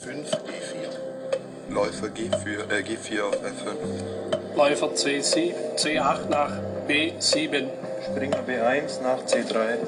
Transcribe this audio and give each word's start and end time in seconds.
5 0.00 0.30
E4. 0.30 1.74
Läufer 1.74 2.06
G4, 2.06 2.70
äh, 2.70 2.82
G4 2.82 3.20
auf 3.20 3.34
F5. 3.42 4.56
Läufer 4.56 4.94
C7, 4.94 5.52
C8 5.74 6.28
nach 6.28 6.52
B7. 6.86 7.66
Springer 8.04 8.42
B1 8.46 9.02
nach 9.02 9.18
C3. 9.24 9.78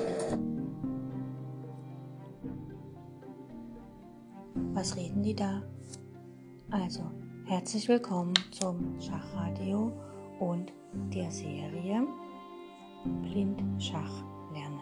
Was 4.74 4.96
reden 4.96 5.22
die 5.22 5.34
da? 5.34 5.62
Also, 6.72 7.02
herzlich 7.46 7.88
willkommen 7.88 8.34
zum 8.50 9.00
Schachradio 9.00 9.92
und 10.40 10.72
der 11.14 11.30
Serie 11.30 12.04
Blind 13.22 13.62
Schach 13.80 14.24
lernen. 14.52 14.80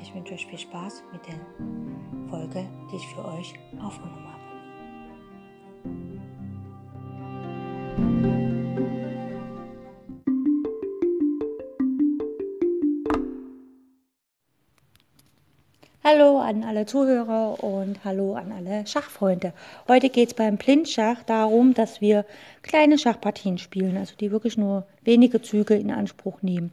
Ich 0.00 0.14
wünsche 0.14 0.32
euch 0.32 0.46
viel 0.46 0.58
Spaß 0.58 1.02
mit 1.12 1.26
der 1.26 1.34
Folge, 2.30 2.66
die 2.90 2.96
ich 2.96 3.06
für 3.08 3.24
euch 3.24 3.54
aufgenommen 3.82 4.24
habe. 4.24 4.29
Hallo 16.12 16.40
an 16.40 16.64
alle 16.64 16.86
Zuhörer 16.86 17.62
und 17.62 18.04
hallo 18.04 18.34
an 18.34 18.50
alle 18.50 18.84
Schachfreunde. 18.84 19.52
Heute 19.86 20.08
geht 20.08 20.30
es 20.30 20.34
beim 20.34 20.56
Blindschach 20.56 21.22
darum, 21.22 21.72
dass 21.72 22.00
wir 22.00 22.24
kleine 22.62 22.98
Schachpartien 22.98 23.58
spielen, 23.58 23.96
also 23.96 24.16
die 24.18 24.32
wirklich 24.32 24.58
nur 24.58 24.86
wenige 25.04 25.40
Züge 25.40 25.76
in 25.76 25.92
Anspruch 25.92 26.42
nehmen. 26.42 26.72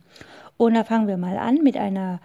Und 0.58 0.73
da 0.73 0.84
fangen 0.84 1.08
wir 1.08 1.18
mal 1.18 1.38
an 1.38 1.62
mit 1.62 1.77
einer 1.77 2.20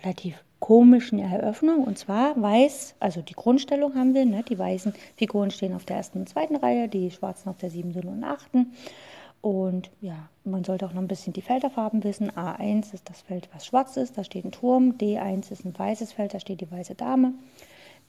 relativ 0.00 0.36
komischen 0.60 1.18
Eröffnung. 1.18 1.82
Und 1.82 1.98
zwar 1.98 2.40
weiß, 2.40 2.94
also 3.00 3.22
die 3.22 3.34
Grundstellung 3.34 3.96
haben 3.96 4.14
wir, 4.14 4.24
ne? 4.24 4.44
die 4.48 4.58
weißen 4.58 4.94
Figuren 5.16 5.50
stehen 5.50 5.74
auf 5.74 5.84
der 5.84 5.96
ersten 5.96 6.20
und 6.20 6.28
zweiten 6.28 6.54
Reihe, 6.54 6.86
die 6.86 7.10
schwarzen 7.10 7.48
auf 7.48 7.56
der 7.56 7.70
siebten 7.70 8.06
und 8.06 8.22
achten. 8.22 8.72
Und 9.46 9.92
ja, 10.00 10.28
man 10.42 10.64
sollte 10.64 10.86
auch 10.86 10.92
noch 10.92 11.00
ein 11.00 11.06
bisschen 11.06 11.32
die 11.32 11.40
Felderfarben 11.40 12.02
wissen. 12.02 12.32
A1 12.32 12.92
ist 12.92 13.08
das 13.08 13.20
Feld, 13.20 13.48
was 13.54 13.64
schwarz 13.64 13.96
ist, 13.96 14.18
da 14.18 14.24
steht 14.24 14.44
ein 14.44 14.50
Turm. 14.50 14.96
D1 14.98 15.52
ist 15.52 15.64
ein 15.64 15.78
weißes 15.78 16.10
Feld, 16.10 16.34
da 16.34 16.40
steht 16.40 16.60
die 16.60 16.68
weiße 16.68 16.96
Dame. 16.96 17.32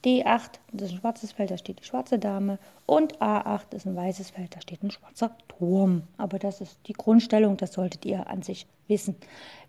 D8 0.03 0.53
das 0.71 0.87
ist 0.87 0.95
ein 0.95 0.99
schwarzes 1.01 1.33
Feld, 1.33 1.51
da 1.51 1.57
steht 1.59 1.79
die 1.79 1.83
schwarze 1.83 2.17
Dame. 2.17 2.57
Und 2.87 3.21
A8 3.21 3.75
ist 3.75 3.85
ein 3.85 3.95
weißes 3.95 4.31
Feld, 4.31 4.55
da 4.55 4.61
steht 4.61 4.81
ein 4.81 4.89
schwarzer 4.89 5.29
Turm. 5.47 6.07
Aber 6.17 6.39
das 6.39 6.59
ist 6.59 6.79
die 6.87 6.93
Grundstellung, 6.93 7.55
das 7.55 7.73
solltet 7.73 8.03
ihr 8.03 8.27
an 8.27 8.41
sich 8.41 8.65
wissen. 8.87 9.15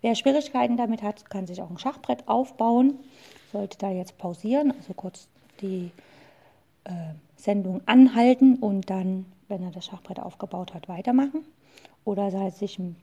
Wer 0.01 0.15
Schwierigkeiten 0.15 0.75
damit 0.75 1.03
hat, 1.03 1.29
kann 1.29 1.45
sich 1.45 1.61
auch 1.61 1.69
ein 1.69 1.77
Schachbrett 1.77 2.27
aufbauen. 2.27 2.95
Sollte 3.51 3.77
da 3.77 3.91
jetzt 3.91 4.17
pausieren, 4.17 4.73
also 4.75 4.95
kurz 4.95 5.27
die 5.61 5.91
äh, 6.85 7.13
Sendung 7.35 7.81
anhalten 7.85 8.55
und 8.55 8.89
dann, 8.89 9.27
wenn 9.47 9.61
er 9.61 9.69
das 9.69 9.85
Schachbrett 9.85 10.19
aufgebaut 10.19 10.73
hat, 10.73 10.89
weitermachen. 10.89 11.45
Oder 12.09 12.33
es 12.47 12.57
sich 12.57 12.79
ein, 12.79 12.95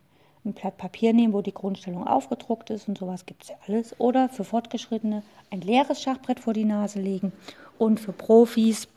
ein 0.45 0.53
Blatt 0.53 0.79
Papier 0.79 1.13
nehmen, 1.13 1.33
wo 1.33 1.41
die 1.41 1.55
Grundstellung 1.55 2.09
aufgedruckt 2.09 2.71
ist 2.71 2.89
und 2.89 2.99
sowas 2.99 3.25
gibt 3.25 3.45
es 3.45 3.51
ja 3.51 3.55
alles. 3.69 4.01
Oder 4.01 4.29
für 4.29 4.43
Fortgeschrittene 4.43 5.23
ein 5.53 5.61
leeres 5.61 6.03
Schachbrett 6.03 6.41
vor 6.41 6.55
die 6.55 6.65
Nase 6.65 7.01
legen 7.01 7.33
und 7.79 8.01
für 8.01 8.13
Profis 8.13 8.89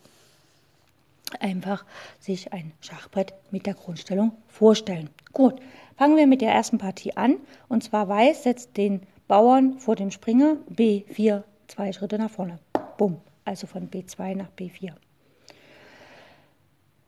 einfach 1.40 1.86
sich 2.20 2.52
ein 2.54 2.72
Schachbrett 2.82 3.36
mit 3.52 3.68
der 3.68 3.76
Grundstellung 3.76 4.32
vorstellen. 4.48 5.12
Gut, 5.32 5.62
fangen 5.96 6.18
wir 6.18 6.26
mit 6.26 6.42
der 6.42 6.54
ersten 6.54 6.80
Partie 6.80 7.16
an. 7.16 7.36
Und 7.68 7.84
zwar 7.84 8.08
Weiß 8.08 8.42
setzt 8.42 8.78
den 8.78 9.02
Bauern 9.28 9.78
vor 9.78 9.96
dem 9.96 10.10
Springer 10.10 10.56
B4 10.76 11.44
zwei 11.68 11.94
Schritte 11.94 12.18
nach 12.18 12.32
vorne. 12.32 12.58
Bumm, 12.98 13.22
also 13.46 13.68
von 13.68 13.92
B2 13.92 14.36
nach 14.36 14.50
B4. 14.58 14.94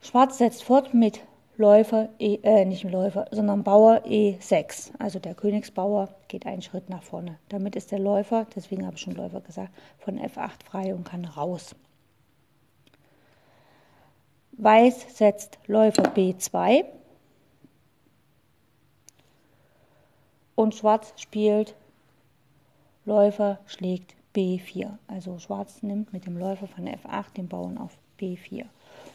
Schwarz 0.01 0.38
setzt 0.38 0.63
fort 0.63 0.94
mit 0.94 1.22
Läufer, 1.61 2.09
e, 2.19 2.39
äh, 2.41 2.66
nicht 2.66 2.83
Läufer, 2.83 3.27
sondern 3.31 3.63
Bauer 3.63 4.03
E6. 4.05 4.91
Also 4.97 5.19
der 5.19 5.35
Königsbauer 5.35 6.09
geht 6.27 6.45
einen 6.47 6.63
Schritt 6.63 6.89
nach 6.89 7.03
vorne. 7.03 7.38
Damit 7.49 7.75
ist 7.75 7.91
der 7.91 7.99
Läufer, 7.99 8.47
deswegen 8.55 8.85
habe 8.85 8.95
ich 8.95 9.01
schon 9.01 9.16
Läufer 9.16 9.41
gesagt, 9.41 9.69
von 9.99 10.19
F8 10.19 10.63
frei 10.66 10.94
und 10.94 11.05
kann 11.05 11.23
raus. 11.23 11.75
Weiß 14.53 15.16
setzt 15.16 15.59
Läufer 15.67 16.03
B2 16.03 16.83
und 20.55 20.75
Schwarz 20.75 21.13
spielt 21.16 21.75
Läufer 23.05 23.59
schlägt 23.67 24.16
B4. 24.35 24.97
Also 25.07 25.38
Schwarz 25.38 25.83
nimmt 25.83 26.11
mit 26.11 26.25
dem 26.25 26.38
Läufer 26.38 26.67
von 26.67 26.88
F8 26.88 27.33
den 27.35 27.47
Bauern 27.47 27.78
auf 27.78 27.97
B4. 28.19 28.66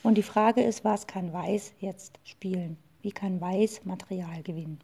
Und 0.06 0.14
die 0.14 0.22
Frage 0.22 0.62
ist, 0.62 0.84
was 0.84 1.08
kann 1.08 1.32
Weiß 1.32 1.72
jetzt 1.80 2.20
spielen? 2.22 2.76
Wie 3.02 3.10
kann 3.10 3.40
Weiß 3.40 3.84
Material 3.84 4.40
gewinnen? 4.44 4.78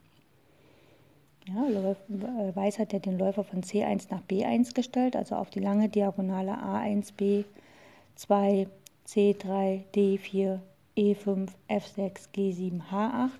Ja, 1.46 1.64
äh, 1.64 2.56
Weiß 2.56 2.80
hat 2.80 2.92
ja 2.92 2.98
den 2.98 3.20
Läufer 3.20 3.44
von 3.44 3.62
C1 3.62 4.08
nach 4.10 4.22
B1 4.22 4.74
gestellt, 4.74 5.14
also 5.14 5.36
auf 5.36 5.48
die 5.50 5.60
lange 5.60 5.88
Diagonale 5.88 6.54
A1, 6.54 7.12
B2, 7.16 8.66
C3, 9.06 9.84
D4, 9.94 10.58
E5, 10.96 11.50
F6, 11.68 12.28
G7, 12.34 12.80
H8. 12.90 13.30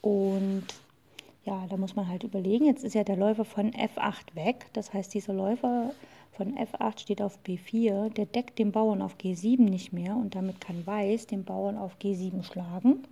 Und 0.00 0.66
ja, 1.44 1.66
da 1.68 1.76
muss 1.76 1.94
man 1.94 2.08
halt 2.08 2.24
überlegen, 2.24 2.64
jetzt 2.64 2.82
ist 2.82 2.96
ja 2.96 3.04
der 3.04 3.16
Läufer 3.16 3.44
von 3.44 3.70
F8 3.70 4.34
weg. 4.34 4.66
Das 4.72 4.92
heißt, 4.92 5.14
dieser 5.14 5.34
Läufer 5.34 5.92
von 6.36 6.54
F8 6.54 7.00
steht 7.00 7.22
auf 7.22 7.38
B4, 7.46 8.10
der 8.10 8.26
deckt 8.26 8.58
den 8.58 8.70
Bauern 8.70 9.00
auf 9.00 9.16
G7 9.16 9.62
nicht 9.62 9.92
mehr 9.92 10.14
und 10.16 10.34
damit 10.34 10.60
kann 10.60 10.86
Weiß 10.86 11.26
den 11.26 11.44
Bauern 11.44 11.78
auf 11.78 11.96
G7 12.00 12.42
schlagen. 12.44 13.06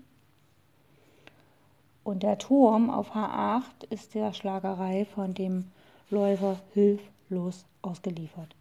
Und 2.03 2.23
der 2.23 2.37
Turm 2.37 2.91
auf 2.91 3.15
H8 3.15 3.91
ist 3.91 4.15
der 4.15 4.35
Schlagerei 4.35 5.07
von 5.07 5.33
dem 5.33 5.65
Läufer 6.11 6.61
hilflos 6.75 7.65
ausgeliefert, 7.81 8.55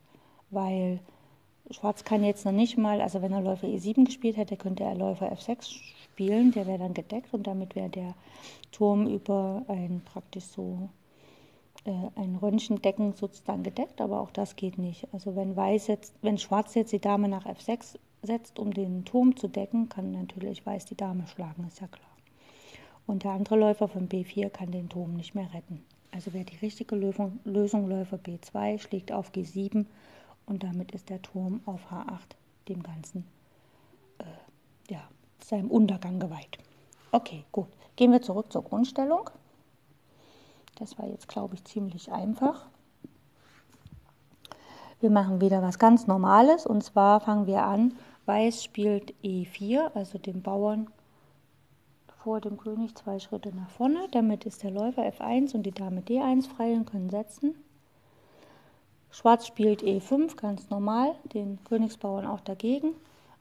weil 0.49 0.99
Schwarz 1.69 2.05
kann 2.05 2.23
jetzt 2.23 2.45
noch 2.45 2.53
nicht 2.53 2.77
mal, 2.77 3.01
also 3.01 3.21
wenn 3.21 3.33
er 3.33 3.41
Läufer 3.41 3.67
E7 3.67 4.05
gespielt 4.05 4.37
hätte, 4.37 4.55
könnte 4.55 4.83
er 4.83 4.95
Läufer 4.95 5.31
F6 5.33 5.75
spielen, 6.03 6.51
der 6.51 6.67
wäre 6.67 6.79
dann 6.79 6.93
gedeckt 6.93 7.33
und 7.33 7.47
damit 7.47 7.75
wäre 7.75 7.89
der 7.89 8.13
Turm 8.71 9.07
über 9.07 9.63
ein 9.67 10.01
praktisch 10.05 10.45
so 10.45 10.89
ein 11.85 12.37
Röntgendecken 12.41 13.13
sozusagen 13.13 13.63
gedeckt, 13.63 13.99
aber 13.99 14.21
auch 14.21 14.31
das 14.31 14.55
geht 14.55 14.77
nicht. 14.77 15.07
Also 15.13 15.35
wenn 15.35 15.55
Weiß 15.55 15.87
jetzt, 15.87 16.13
wenn 16.21 16.37
Schwarz 16.37 16.75
jetzt 16.75 16.93
die 16.93 17.01
Dame 17.01 17.27
nach 17.27 17.45
F6 17.45 17.97
setzt, 18.21 18.57
um 18.57 18.73
den 18.73 19.03
Turm 19.03 19.35
zu 19.35 19.47
decken, 19.47 19.89
kann 19.89 20.11
natürlich 20.11 20.65
Weiß 20.65 20.85
die 20.85 20.95
Dame 20.95 21.27
schlagen, 21.27 21.65
ist 21.67 21.81
ja 21.81 21.87
klar. 21.87 22.09
Und 23.05 23.23
der 23.23 23.31
andere 23.31 23.57
Läufer 23.57 23.89
von 23.89 24.07
B4 24.07 24.49
kann 24.49 24.71
den 24.71 24.87
Turm 24.87 25.13
nicht 25.13 25.35
mehr 25.35 25.53
retten. 25.53 25.83
Also 26.11 26.33
wäre 26.33 26.45
die 26.45 26.57
richtige 26.57 26.95
Lösung, 26.95 27.39
Lösung 27.43 27.89
Läufer 27.89 28.17
B2, 28.17 28.79
schlägt 28.79 29.11
auf 29.11 29.31
G7 29.31 29.85
und 30.45 30.63
damit 30.63 30.91
ist 30.91 31.09
der 31.09 31.21
Turm 31.21 31.61
auf 31.65 31.91
H8 31.91 32.37
dem 32.69 32.81
Ganzen, 32.81 33.25
äh, 34.19 34.93
ja, 34.93 35.01
seinem 35.43 35.69
Untergang 35.69 36.19
geweiht. 36.19 36.59
Okay, 37.11 37.43
gut. 37.51 37.67
Gehen 37.95 38.11
wir 38.11 38.21
zurück 38.21 38.51
zur 38.51 38.63
Grundstellung. 38.63 39.29
Das 40.83 40.99
war 40.99 41.07
jetzt, 41.07 41.29
glaube 41.29 41.55
ich, 41.55 41.63
ziemlich 41.63 42.11
einfach. 42.11 42.65
Wir 44.99 45.09
machen 45.09 45.39
wieder 45.39 45.61
was 45.61 45.79
ganz 45.79 46.07
Normales 46.07 46.65
und 46.65 46.83
zwar 46.83 47.21
fangen 47.21 47.47
wir 47.47 47.63
an. 47.63 47.93
Weiß 48.25 48.61
spielt 48.61 49.13
E4, 49.23 49.93
also 49.93 50.17
den 50.17 50.41
Bauern 50.41 50.89
vor 52.21 52.41
dem 52.41 52.57
König 52.57 52.95
zwei 52.95 53.19
Schritte 53.19 53.55
nach 53.55 53.69
vorne. 53.69 54.09
Damit 54.11 54.43
ist 54.43 54.61
der 54.61 54.71
Läufer 54.71 55.03
F1 55.03 55.55
und 55.55 55.63
die 55.63 55.71
Dame 55.71 56.01
D1 56.01 56.49
frei 56.49 56.73
und 56.73 56.83
können 56.83 57.09
setzen. 57.09 57.55
Schwarz 59.09 59.47
spielt 59.47 59.83
E5, 59.83 60.35
ganz 60.35 60.69
normal, 60.69 61.15
den 61.33 61.63
Königsbauern 61.63 62.27
auch 62.27 62.41
dagegen. 62.41 62.89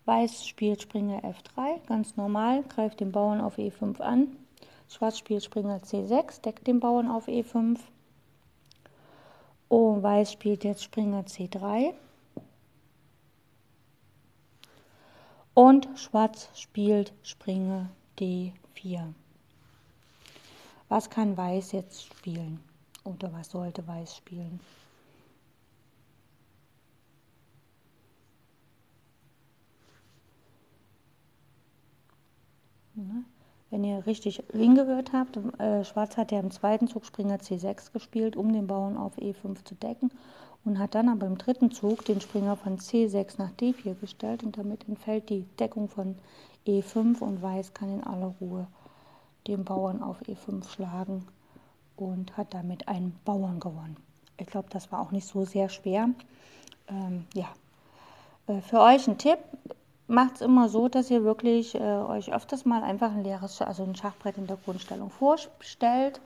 Weiß 0.05 0.47
spielt 0.47 0.81
Springer 0.81 1.23
F3, 1.25 1.85
ganz 1.89 2.17
normal, 2.17 2.63
greift 2.63 3.01
den 3.01 3.11
Bauern 3.11 3.41
auf 3.41 3.59
E5 3.59 4.01
an. 4.01 4.37
Schwarz 4.93 5.19
spielt 5.19 5.43
Springer 5.43 5.79
C6, 5.79 6.43
deckt 6.43 6.67
den 6.67 6.79
Bauern 6.79 7.11
auf 7.11 7.27
E5. 7.27 7.79
Und 9.69 10.03
Weiß 10.03 10.33
spielt 10.33 10.65
jetzt 10.65 10.85
Springer 10.85 11.23
C3. 11.23 11.95
Und 15.55 15.89
Schwarz 15.97 16.51
spielt 16.55 17.13
Springer 17.23 17.89
D4. 18.19 19.15
Was 20.89 21.09
kann 21.09 21.39
Weiß 21.39 21.73
jetzt 21.73 22.05
spielen? 22.05 22.63
Oder 23.05 23.33
was 23.33 23.51
sollte 23.51 23.87
Weiß 23.89 24.15
spielen? 24.17 24.61
Wenn 33.73 33.85
ihr 33.85 34.05
richtig 34.07 34.43
hingehört 34.53 35.15
habt, 35.15 35.39
äh, 35.59 35.83
Schwarz 35.83 36.19
hat 36.19 36.31
ja 36.31 36.39
im 36.41 36.51
zweiten 36.51 36.89
Zug 36.89 37.07
Springer 37.07 37.39
C6 37.39 37.91
gespielt, 37.91 38.37
um 38.37 38.53
den 38.53 38.67
Bauern 38.67 38.99
auf 38.99 39.17
E5 39.17 39.65
zu 39.65 39.75
decken 39.75 40.11
und 40.63 40.79
hat 40.79 40.95
dann 40.95 41.09
aber 41.09 41.27
im 41.27 41.39
dritten 41.39 41.71
Zug 41.71 42.05
den 42.05 42.21
Springer 42.21 42.57
von 42.57 42.79
C6 42.79 43.39
nach 43.39 43.51
D4 43.53 43.99
gestellt 43.99 44.45
und 44.45 44.59
damit 44.59 44.87
entfällt 44.87 45.31
die 45.31 45.47
Deckung 45.59 45.89
von 45.89 46.17
E5 46.67 47.21
und 47.21 47.41
Weiß 47.41 47.73
kann 47.73 47.95
in 47.95 48.05
aller 48.05 48.35
Ruhe 48.43 48.67
den 49.47 49.65
Bauern 49.65 50.03
auf 50.03 50.21
E5 50.21 50.69
schlagen 50.69 51.27
und 51.97 52.37
hat 52.37 52.53
damit 52.53 52.89
einen 52.89 53.19
Bauern 53.25 53.59
gewonnen. 53.59 53.97
Ich 54.37 54.47
glaube, 54.47 54.69
das 54.71 54.93
war 54.93 55.01
auch 55.01 55.13
nicht 55.13 55.27
so 55.27 55.47
sehr 55.47 55.71
schwer. 55.71 56.11
Ähm, 56.89 57.25
ja, 57.33 57.49
äh, 58.49 58.61
für 58.61 58.81
euch 58.81 59.09
ein 59.09 59.17
Tipp. 59.17 59.39
Macht 60.09 60.37
es 60.37 60.41
immer 60.41 60.69
so, 60.69 60.89
dass 60.89 61.11
ihr 61.11 61.25
wirklich 61.25 61.75
äh, 61.75 61.79
euch 61.79 62.33
öfters 62.33 62.65
mal 62.65 62.83
einfach 62.83 63.13
ein 63.13 63.23
leeres, 63.23 63.63
also 63.63 63.85
ein 63.85 63.95
Schachbrett 63.95 64.37
in 64.37 64.47
der 64.47 64.59
Grundstellung 64.65 65.11
vorstellt 65.11 66.21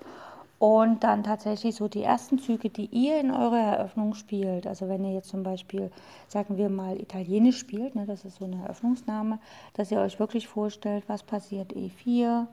und 0.58 1.04
dann 1.04 1.22
tatsächlich 1.22 1.74
so 1.74 1.86
die 1.86 2.02
ersten 2.02 2.38
Züge, 2.38 2.70
die 2.70 2.86
ihr 2.86 3.20
in 3.20 3.30
eurer 3.30 3.58
Eröffnung 3.58 4.14
spielt, 4.14 4.66
also 4.66 4.88
wenn 4.88 5.04
ihr 5.04 5.12
jetzt 5.12 5.28
zum 5.28 5.42
Beispiel, 5.42 5.90
sagen 6.28 6.56
wir 6.56 6.70
mal, 6.70 6.98
Italienisch 6.98 7.58
spielt, 7.58 7.94
ne, 7.94 8.06
das 8.06 8.24
ist 8.24 8.38
so 8.38 8.46
eine 8.46 8.62
Eröffnungsname, 8.62 9.38
dass 9.74 9.90
ihr 9.90 10.00
euch 10.00 10.18
wirklich 10.18 10.48
vorstellt, 10.48 11.04
was 11.08 11.22
passiert 11.22 11.74
E4, 11.74 12.46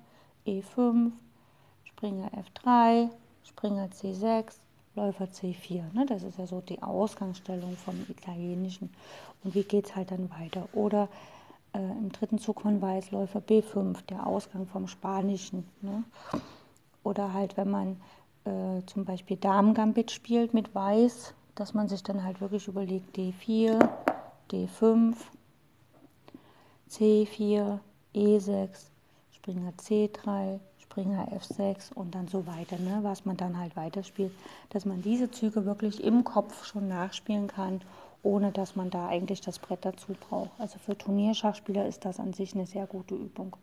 E5, 0.46 1.12
Springer 1.86 2.30
F3, 2.32 3.10
Springer 3.46 3.88
C6, 3.88 4.56
Läufer 4.96 5.26
C4. 5.26 5.94
Ne? 5.94 6.06
Das 6.08 6.24
ist 6.24 6.38
ja 6.38 6.46
so 6.46 6.62
die 6.62 6.82
Ausgangsstellung 6.82 7.76
vom 7.78 7.96
Italienischen. 8.10 8.90
Und 9.44 9.56
wie 9.56 9.64
geht 9.64 9.88
es 9.88 9.96
halt 9.96 10.12
dann 10.12 10.30
weiter? 10.32 10.68
Oder 10.74 11.10
äh, 11.74 11.80
im 11.80 12.12
dritten 12.12 12.38
Zug 12.38 12.62
von 12.62 12.82
Weiß 12.82 13.12
Läufer 13.12 13.40
B5, 13.40 13.98
der 14.10 14.28
Ausgang 14.28 14.68
vom 14.68 14.88
Spanischen. 14.88 15.68
Ne? 15.82 16.04
Oder 17.04 17.34
halt, 17.34 17.58
wenn 17.58 17.70
man 17.70 18.02
äh, 18.46 18.86
zum 18.86 19.06
Beispiel 19.06 19.38
Damen-Gambit 19.38 20.12
spielt 20.12 20.54
mit 20.54 20.74
Weiß, 20.76 21.34
dass 21.56 21.74
man 21.74 21.88
sich 21.88 22.04
dann 22.04 22.24
halt 22.24 22.42
wirklich 22.42 22.68
überlegt 22.68 23.18
D4, 23.18 23.90
D5, 24.52 25.16
C4, 26.90 27.80
E6, 28.14 28.70
Springer 29.32 29.72
C3, 29.72 30.60
Springer 30.94 31.28
F6 31.32 31.92
und 31.96 32.14
dann 32.14 32.28
so 32.28 32.46
weiter, 32.46 32.78
ne, 32.78 33.00
was 33.02 33.26
man 33.26 33.36
dann 33.36 33.58
halt 33.58 33.76
weiterspielt, 33.76 34.32
dass 34.70 34.86
man 34.86 35.02
diese 35.02 35.32
Züge 35.32 35.66
wirklich 35.66 36.04
im 36.04 36.24
Kopf 36.24 36.66
schon 36.66 36.88
nachspielen 36.88 37.48
kann, 37.48 37.82
ohne 38.22 38.52
dass 38.52 38.76
man 38.76 38.92
da 38.92 39.08
eigentlich 39.08 39.42
das 39.42 39.58
Brett 39.58 39.84
dazu 39.86 40.14
braucht. 40.30 40.52
Also 40.60 40.78
für 40.78 40.96
Turnierschachspieler 40.96 41.88
ist 41.88 42.06
das 42.06 42.20
an 42.20 42.34
sich 42.34 42.54
eine 42.54 42.68
sehr 42.68 42.86
gute 42.86 43.16
Übung. 43.16 43.58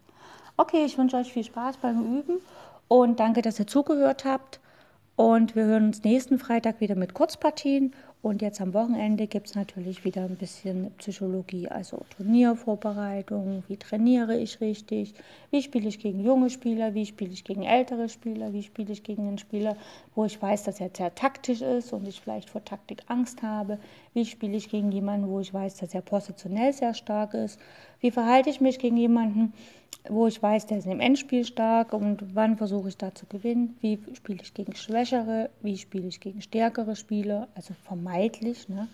Okay, 0.56 0.84
ich 0.84 0.98
wünsche 0.98 1.16
euch 1.16 1.32
viel 1.32 1.44
Spaß 1.44 1.76
beim 1.76 2.18
Üben 2.18 2.40
und 2.88 3.20
danke, 3.20 3.42
dass 3.42 3.60
ihr 3.60 3.66
zugehört 3.68 4.24
habt. 4.24 4.58
Und 5.14 5.54
wir 5.54 5.64
hören 5.66 5.86
uns 5.86 6.02
nächsten 6.02 6.38
Freitag 6.38 6.80
wieder 6.80 6.96
mit 6.96 7.14
Kurzpartien 7.14 7.94
und 8.22 8.42
jetzt 8.42 8.60
am 8.60 8.74
Wochenende 8.74 9.26
gibt 9.26 9.46
es 9.46 9.54
natürlich 9.54 10.04
wieder 10.04 10.24
ein 10.24 10.36
bisschen 10.36 10.90
Psychologie, 10.98 11.68
also 11.68 12.02
Turniervorbereitung, 12.16 13.62
wie 13.66 13.78
trainiere 13.78 14.36
ich 14.36 14.60
richtig, 14.60 15.14
wie 15.50 15.62
spiele 15.62 15.88
ich 15.88 16.00
gegen 16.00 16.20
junge 16.20 16.50
Spieler, 16.50 16.92
wie 16.94 17.06
spiele 17.06 17.32
ich 17.32 17.44
gegen 17.44 17.62
ältere 17.62 18.10
Spieler, 18.10 18.52
wie 18.52 18.62
spiele 18.62 18.92
ich 18.92 19.02
gegen 19.02 19.26
einen 19.26 19.38
Spieler, 19.38 19.74
wo 20.14 20.26
ich 20.26 20.40
weiß, 20.40 20.64
dass 20.64 20.80
er 20.80 20.90
sehr 20.94 21.14
taktisch 21.14 21.62
ist 21.62 21.94
und 21.94 22.06
ich 22.06 22.20
vielleicht 22.20 22.50
vor 22.50 22.62
Taktik 22.62 23.02
Angst 23.06 23.42
habe, 23.42 23.78
wie 24.12 24.26
spiele 24.26 24.56
ich 24.56 24.68
gegen 24.68 24.92
jemanden, 24.92 25.28
wo 25.28 25.40
ich 25.40 25.54
weiß, 25.54 25.76
dass 25.76 25.94
er 25.94 26.02
positionell 26.02 26.74
sehr 26.74 26.92
stark 26.92 27.32
ist, 27.32 27.58
wie 28.00 28.10
verhalte 28.10 28.50
ich 28.50 28.60
mich 28.60 28.78
gegen 28.78 28.98
jemanden, 28.98 29.54
wo 30.08 30.26
ich 30.26 30.42
weiß, 30.42 30.66
der 30.66 30.78
ist 30.78 30.86
im 30.86 31.00
Endspiel 31.00 31.44
stark 31.44 31.92
und 31.92 32.34
wann 32.34 32.56
versuche 32.56 32.88
ich 32.88 32.96
da 32.96 33.14
zu 33.14 33.26
gewinnen, 33.26 33.76
wie 33.80 33.98
spiele 34.14 34.40
ich 34.42 34.54
gegen 34.54 34.74
Schwächere, 34.74 35.50
wie 35.60 35.76
spiele 35.76 36.08
ich 36.08 36.20
gegen 36.20 36.40
stärkere 36.40 36.96
Spieler, 36.96 37.48
also 37.54 37.74
vermeidlich. 37.84 38.68
Ne? 38.68 38.88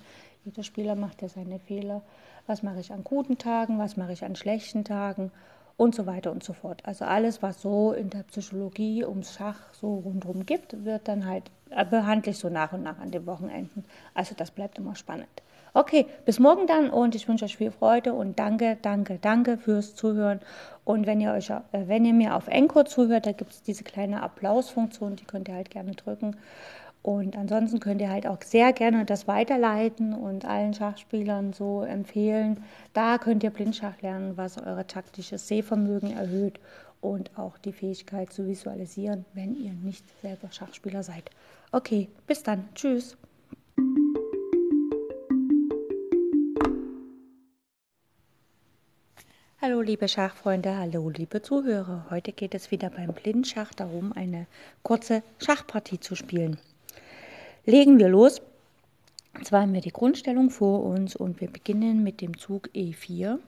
Jeder 0.44 0.62
Spieler 0.62 0.94
macht 0.94 1.22
ja 1.22 1.28
seine 1.28 1.58
Fehler. 1.58 2.02
Was 2.46 2.62
mache 2.62 2.80
ich 2.80 2.92
an 2.92 3.02
guten 3.02 3.38
Tagen, 3.38 3.78
was 3.78 3.96
mache 3.96 4.12
ich 4.12 4.24
an 4.24 4.36
schlechten 4.36 4.84
Tagen 4.84 5.32
und 5.76 5.94
so 5.94 6.06
weiter 6.06 6.32
und 6.32 6.42
so 6.42 6.52
fort. 6.52 6.82
Also 6.84 7.04
alles, 7.04 7.42
was 7.42 7.60
so 7.60 7.92
in 7.92 8.10
der 8.10 8.22
Psychologie 8.24 9.04
ums 9.04 9.34
Schach 9.34 9.58
so 9.74 9.96
rundherum 9.98 10.46
gibt, 10.46 10.84
wird 10.84 11.08
dann 11.08 11.26
halt 11.26 11.50
behandle 11.90 12.30
ich 12.30 12.38
so 12.38 12.48
nach 12.48 12.72
und 12.72 12.82
nach 12.82 12.98
an 12.98 13.10
den 13.10 13.26
Wochenenden. 13.26 13.84
Also 14.14 14.34
das 14.36 14.50
bleibt 14.50 14.78
immer 14.78 14.94
spannend. 14.94 15.42
Okay, 15.76 16.06
bis 16.24 16.38
morgen 16.38 16.66
dann 16.66 16.88
und 16.88 17.14
ich 17.14 17.28
wünsche 17.28 17.44
euch 17.44 17.58
viel 17.58 17.70
Freude 17.70 18.14
und 18.14 18.38
danke, 18.38 18.78
danke, 18.80 19.18
danke 19.20 19.58
fürs 19.58 19.94
Zuhören. 19.94 20.40
Und 20.86 21.06
wenn 21.06 21.20
ihr 21.20 21.32
euch, 21.32 21.50
äh, 21.50 21.60
wenn 21.70 22.06
ihr 22.06 22.14
mir 22.14 22.34
auf 22.34 22.48
Encore 22.48 22.86
zuhört, 22.86 23.26
da 23.26 23.32
gibt 23.32 23.52
es 23.52 23.62
diese 23.62 23.84
kleine 23.84 24.22
Applausfunktion, 24.22 25.16
die 25.16 25.26
könnt 25.26 25.48
ihr 25.48 25.54
halt 25.54 25.68
gerne 25.68 25.92
drücken. 25.92 26.34
Und 27.02 27.36
ansonsten 27.36 27.78
könnt 27.78 28.00
ihr 28.00 28.08
halt 28.08 28.26
auch 28.26 28.38
sehr 28.42 28.72
gerne 28.72 29.04
das 29.04 29.28
weiterleiten 29.28 30.14
und 30.14 30.46
allen 30.46 30.72
Schachspielern 30.72 31.52
so 31.52 31.82
empfehlen. 31.82 32.64
Da 32.94 33.18
könnt 33.18 33.44
ihr 33.44 33.50
Blindschach 33.50 34.00
lernen, 34.00 34.38
was 34.38 34.56
euer 34.56 34.86
taktisches 34.86 35.46
Sehvermögen 35.46 36.16
erhöht 36.16 36.58
und 37.02 37.38
auch 37.38 37.58
die 37.58 37.74
Fähigkeit 37.74 38.32
zu 38.32 38.46
visualisieren, 38.46 39.26
wenn 39.34 39.54
ihr 39.54 39.74
nicht 39.74 40.06
selber 40.22 40.50
Schachspieler 40.50 41.02
seid. 41.02 41.28
Okay, 41.70 42.08
bis 42.26 42.42
dann. 42.42 42.66
Tschüss. 42.74 43.18
Hallo 49.66 49.80
liebe 49.80 50.06
Schachfreunde, 50.06 50.78
hallo 50.78 51.10
liebe 51.10 51.42
Zuhörer. 51.42 52.06
Heute 52.08 52.30
geht 52.30 52.54
es 52.54 52.70
wieder 52.70 52.88
beim 52.88 53.12
Blindschach 53.12 53.74
darum, 53.74 54.12
eine 54.12 54.46
kurze 54.84 55.24
Schachpartie 55.44 55.98
zu 55.98 56.14
spielen. 56.14 56.60
Legen 57.64 57.98
wir 57.98 58.08
los. 58.08 58.40
Zwar 59.42 59.62
haben 59.62 59.72
wir 59.72 59.80
die 59.80 59.90
Grundstellung 59.90 60.50
vor 60.50 60.84
uns 60.84 61.16
und 61.16 61.40
wir 61.40 61.50
beginnen 61.50 62.04
mit 62.04 62.20
dem 62.20 62.38
Zug 62.38 62.68
E4. 62.76 63.40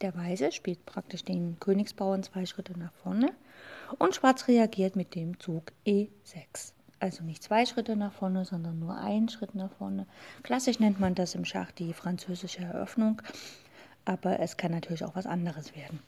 Der 0.00 0.16
Weiße 0.16 0.50
spielt 0.50 0.84
praktisch 0.86 1.22
den 1.22 1.56
Königsbauern 1.60 2.24
zwei 2.24 2.44
Schritte 2.44 2.76
nach 2.76 2.92
vorne 2.94 3.32
und 4.00 4.16
Schwarz 4.16 4.48
reagiert 4.48 4.96
mit 4.96 5.14
dem 5.14 5.38
Zug 5.38 5.70
E6. 5.86 6.72
Also 6.98 7.22
nicht 7.22 7.44
zwei 7.44 7.64
Schritte 7.64 7.94
nach 7.94 8.12
vorne, 8.12 8.44
sondern 8.44 8.80
nur 8.80 8.96
einen 8.96 9.28
Schritt 9.28 9.54
nach 9.54 9.70
vorne. 9.70 10.08
Klassisch 10.42 10.80
nennt 10.80 10.98
man 10.98 11.14
das 11.14 11.36
im 11.36 11.44
Schach 11.44 11.70
die 11.70 11.92
französische 11.92 12.62
Eröffnung 12.62 13.22
aber 14.04 14.40
es 14.40 14.56
kann 14.56 14.72
natürlich 14.72 15.04
auch 15.04 15.14
was 15.14 15.26
anderes 15.26 15.74
werden. 15.74 16.00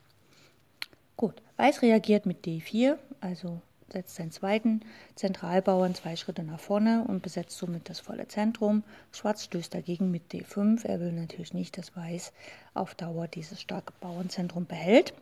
Gut, 1.16 1.34
Weiß 1.56 1.82
reagiert 1.82 2.26
mit 2.26 2.44
D4, 2.44 2.96
also 3.20 3.60
setzt 3.90 4.16
seinen 4.16 4.32
zweiten 4.32 4.81
Zentralbauern 5.14 5.94
zwei 5.94 6.16
Schritte 6.16 6.43
nach 6.43 6.60
vorne 6.60 7.04
und 7.06 7.22
besetzt 7.22 7.56
somit 7.56 7.88
das 7.88 8.00
volle 8.00 8.29
Zentrum. 8.29 8.82
Schwarz 9.12 9.44
stößt 9.44 9.72
dagegen 9.72 10.10
mit 10.10 10.32
D5. 10.32 10.84
Er 10.84 11.00
will 11.00 11.12
natürlich 11.12 11.55
nicht, 11.55 11.79
dass 11.79 11.96
Weiß 11.96 12.32
auf 12.74 12.94
Dauer 12.94 13.29
dieses 13.29 13.60
starke 13.60 13.93
Bauernzentrum 14.00 14.67
behält. 14.67 15.15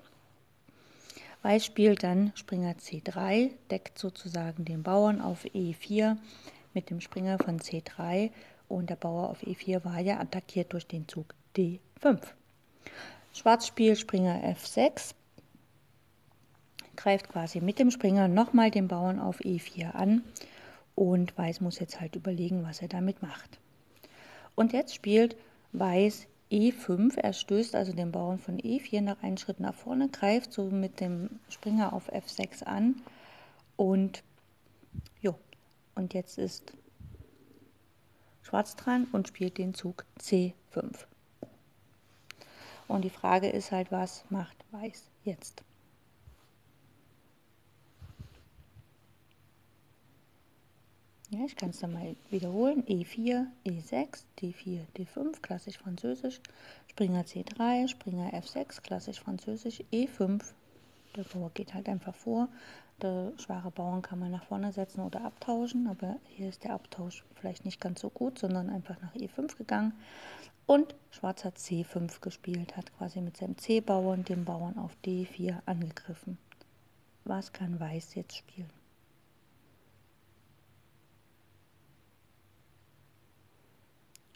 Weiß 1.42 1.64
spielt 1.64 2.02
dann 2.02 2.32
Springer 2.36 2.72
C3, 2.72 3.50
deckt 3.70 3.98
sozusagen 3.98 4.64
den 4.64 4.82
Bauern 4.82 5.20
auf 5.20 5.44
E4 5.44 6.16
mit 6.72 6.88
dem 6.88 7.02
Springer 7.02 7.38
von 7.38 7.60
C3 7.60 8.30
und 8.66 8.88
der 8.88 8.96
Bauer 8.96 9.28
auf 9.28 9.42
E4 9.42 9.84
war 9.84 10.00
ja 10.00 10.18
attackiert 10.18 10.72
durch 10.72 10.86
den 10.86 11.06
Zug 11.06 11.34
D5. 11.54 12.18
Schwarz 13.34 13.66
spielt 13.66 13.98
Springer 13.98 14.44
F6, 14.44 15.12
greift 16.94 17.28
quasi 17.28 17.60
mit 17.60 17.80
dem 17.80 17.90
Springer 17.90 18.28
nochmal 18.28 18.70
den 18.70 18.86
Bauern 18.86 19.18
auf 19.18 19.40
E4 19.40 19.90
an 19.90 20.22
und 20.94 21.36
Weiß 21.36 21.60
muss 21.60 21.80
jetzt 21.80 22.00
halt 22.00 22.14
überlegen, 22.14 22.62
was 22.62 22.80
er 22.80 22.86
damit 22.86 23.22
macht. 23.22 23.58
Und 24.54 24.72
jetzt 24.72 24.94
spielt 24.94 25.36
Weiß 25.72 26.28
E5, 26.52 27.18
er 27.18 27.32
stößt 27.32 27.74
also 27.74 27.92
den 27.92 28.12
Bauern 28.12 28.38
von 28.38 28.56
E4 28.56 29.00
nach 29.00 29.20
einen 29.20 29.36
Schritt 29.36 29.58
nach 29.58 29.74
vorne, 29.74 30.08
greift 30.10 30.52
so 30.52 30.70
mit 30.70 31.00
dem 31.00 31.28
Springer 31.48 31.92
auf 31.92 32.12
F6 32.12 32.62
an 32.62 33.02
und 33.74 34.22
jo, 35.20 35.34
und 35.96 36.14
jetzt 36.14 36.38
ist 36.38 36.72
Schwarz 38.42 38.76
dran 38.76 39.08
und 39.10 39.26
spielt 39.26 39.58
den 39.58 39.74
Zug 39.74 40.04
C5. 40.20 41.06
Und 42.88 43.02
die 43.02 43.10
Frage 43.10 43.48
ist 43.48 43.72
halt, 43.72 43.90
was 43.90 44.24
macht 44.30 44.56
Weiß 44.70 45.08
jetzt? 45.24 45.62
Ja, 51.30 51.44
ich 51.46 51.56
kann 51.56 51.70
es 51.70 51.80
dann 51.80 51.92
mal 51.92 52.16
wiederholen. 52.30 52.84
E4, 52.84 53.46
E6, 53.64 54.24
D4, 54.38 54.80
D5, 54.96 55.40
klassisch 55.40 55.78
französisch. 55.78 56.40
Springer 56.90 57.22
C3, 57.22 57.88
Springer 57.88 58.32
F6, 58.34 58.82
klassisch 58.82 59.20
französisch. 59.20 59.82
E5, 59.92 60.42
der 61.16 61.24
Bauer 61.24 61.50
geht 61.54 61.74
halt 61.74 61.88
einfach 61.88 62.14
vor. 62.14 62.48
dachte, 62.98 63.32
schwache 63.38 63.70
Bauern 63.70 64.02
kann 64.02 64.18
man 64.18 64.30
nach 64.30 64.44
vorne 64.44 64.72
setzen 64.72 65.00
oder 65.00 65.24
abtauschen, 65.24 65.86
aber 65.88 66.16
hier 66.28 66.48
ist 66.48 66.64
der 66.64 66.74
Abtausch 66.74 67.24
vielleicht 67.34 67.64
nicht 67.64 67.80
ganz 67.80 68.00
so 68.00 68.10
gut, 68.10 68.38
sondern 68.38 68.70
einfach 68.70 69.00
nach 69.00 69.14
E5 69.14 69.56
gegangen. 69.56 69.92
Und 70.66 70.94
Schwarz 71.10 71.44
hat 71.44 71.58
C5 71.58 72.20
gespielt, 72.20 72.76
hat 72.76 72.96
quasi 72.96 73.20
mit 73.20 73.36
seinem 73.36 73.58
C-Bauern 73.58 74.24
den 74.24 74.44
Bauern 74.44 74.78
auf 74.78 74.96
D4 75.04 75.60
angegriffen. 75.66 76.38
Was 77.24 77.52
kann 77.52 77.80
Weiß 77.80 78.14
jetzt 78.14 78.36
spielen? 78.36 78.70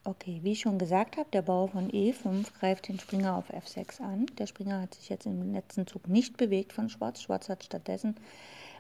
Okay, 0.05 0.41
wie 0.43 0.53
ich 0.53 0.61
schon 0.61 0.79
gesagt 0.79 1.19
habe, 1.19 1.29
der 1.33 1.43
Bauer 1.43 1.69
von 1.69 1.91
E5 1.91 2.47
greift 2.59 2.89
den 2.89 2.99
Springer 2.99 3.37
auf 3.37 3.51
F6 3.51 4.01
an. 4.01 4.25
Der 4.39 4.47
Springer 4.47 4.81
hat 4.81 4.95
sich 4.95 5.11
jetzt 5.11 5.27
im 5.27 5.53
letzten 5.53 5.87
Zug 5.87 6.09
nicht 6.09 6.39
bewegt 6.39 6.73
von 6.73 6.89
Schwarz. 6.89 7.21
Schwarz 7.21 7.51
hat 7.51 7.65
stattdessen 7.65 8.17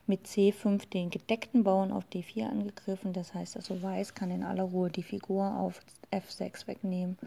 mit 0.08 0.26
C5 0.26 0.88
den 0.88 1.10
gedeckten 1.10 1.64
Bauern 1.64 1.92
auf 1.92 2.04
D4 2.12 2.48
angegriffen. 2.48 3.12
Das 3.12 3.34
heißt 3.34 3.56
also, 3.56 3.82
Weiß 3.82 4.14
kann 4.14 4.30
in 4.30 4.42
aller 4.42 4.64
Ruhe 4.64 4.90
die 4.90 5.02
Figur 5.02 5.56
auf 5.56 5.80
F6 6.10 6.66
wegnehmen 6.66 7.18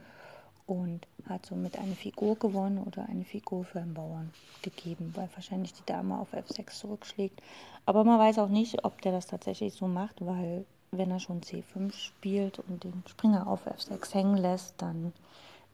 und 0.66 1.08
hat 1.28 1.46
somit 1.46 1.78
eine 1.78 1.96
Figur 1.96 2.38
gewonnen 2.38 2.80
oder 2.80 3.08
eine 3.08 3.26
Figur 3.26 3.64
für 3.64 3.80
einen 3.80 3.94
Bauern 3.94 4.32
gegeben, 4.62 5.12
weil 5.16 5.30
wahrscheinlich 5.34 5.74
die 5.74 5.86
Dame 5.86 6.18
auf 6.20 6.34
F6 6.34 6.80
zurückschlägt. 6.80 7.42
Aber 7.86 8.04
man 8.04 8.20
weiß 8.20 8.40
auch 8.40 8.50
nicht, 8.50 8.84
ob 8.86 9.02
der 9.02 9.12
das 9.12 9.28
tatsächlich 9.28 9.74
so 9.74 9.88
macht, 9.88 10.26
weil 10.26 10.66
wenn 10.92 11.12
er 11.12 11.20
schon 11.20 11.42
C5 11.42 11.94
spielt 11.94 12.60
und 12.60 12.84
den 12.84 13.04
Springer 13.08 13.48
auf 13.48 13.68
F6 13.68 14.14
hängen 14.14 14.38
lässt, 14.38 14.76
dann 14.82 15.14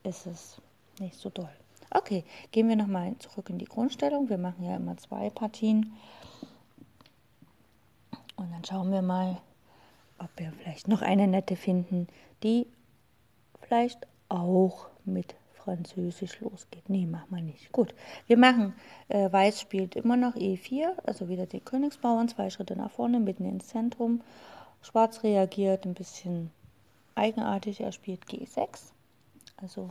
ist 0.03 0.25
es 0.27 0.57
nicht 0.99 1.15
so 1.15 1.29
doll. 1.29 1.49
Okay, 1.89 2.23
gehen 2.51 2.67
wir 2.67 2.75
nochmal 2.75 3.15
zurück 3.19 3.49
in 3.49 3.59
die 3.59 3.65
Grundstellung. 3.65 4.29
Wir 4.29 4.37
machen 4.37 4.63
ja 4.63 4.75
immer 4.75 4.97
zwei 4.97 5.29
Partien. 5.29 5.93
Und 8.37 8.51
dann 8.51 8.63
schauen 8.63 8.91
wir 8.91 9.01
mal, 9.01 9.41
ob 10.19 10.29
wir 10.37 10.51
vielleicht 10.53 10.87
noch 10.87 11.01
eine 11.01 11.27
nette 11.27 11.55
finden, 11.55 12.07
die 12.43 12.67
vielleicht 13.61 14.07
auch 14.29 14.87
mit 15.05 15.35
Französisch 15.53 16.39
losgeht. 16.39 16.89
Nee, 16.89 17.05
machen 17.05 17.27
wir 17.29 17.41
nicht. 17.41 17.71
Gut, 17.73 17.93
wir 18.27 18.37
machen, 18.37 18.73
äh, 19.09 19.31
Weiß 19.31 19.59
spielt 19.59 19.95
immer 19.95 20.15
noch 20.15 20.35
E4, 20.35 20.87
also 21.03 21.27
wieder 21.27 21.45
den 21.45 21.65
Königsbauern, 21.65 22.29
zwei 22.29 22.49
Schritte 22.49 22.77
nach 22.77 22.91
vorne, 22.91 23.19
mitten 23.19 23.45
ins 23.45 23.67
Zentrum. 23.67 24.21
Schwarz 24.81 25.23
reagiert 25.23 25.85
ein 25.85 25.93
bisschen 25.93 26.51
eigenartig. 27.15 27.81
Er 27.81 27.91
spielt 27.91 28.25
G6, 28.25 28.91
also 29.57 29.89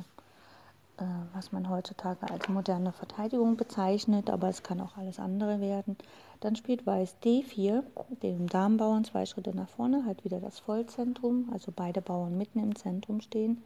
was 1.34 1.52
man 1.52 1.68
heutzutage 1.68 2.30
als 2.30 2.48
moderne 2.48 2.92
Verteidigung 2.92 3.56
bezeichnet, 3.56 4.30
aber 4.30 4.48
es 4.48 4.62
kann 4.62 4.80
auch 4.80 4.96
alles 4.96 5.18
andere 5.18 5.60
werden. 5.60 5.96
Dann 6.40 6.56
spielt 6.56 6.86
Weiß 6.86 7.16
D4, 7.22 7.82
dem 8.22 8.48
Damenbauern 8.48 9.04
zwei 9.04 9.26
Schritte 9.26 9.54
nach 9.54 9.68
vorne, 9.68 10.04
halt 10.06 10.24
wieder 10.24 10.40
das 10.40 10.58
Vollzentrum, 10.58 11.50
also 11.52 11.72
beide 11.74 12.00
Bauern 12.00 12.38
mitten 12.38 12.60
im 12.60 12.74
Zentrum 12.76 13.20
stehen. 13.20 13.62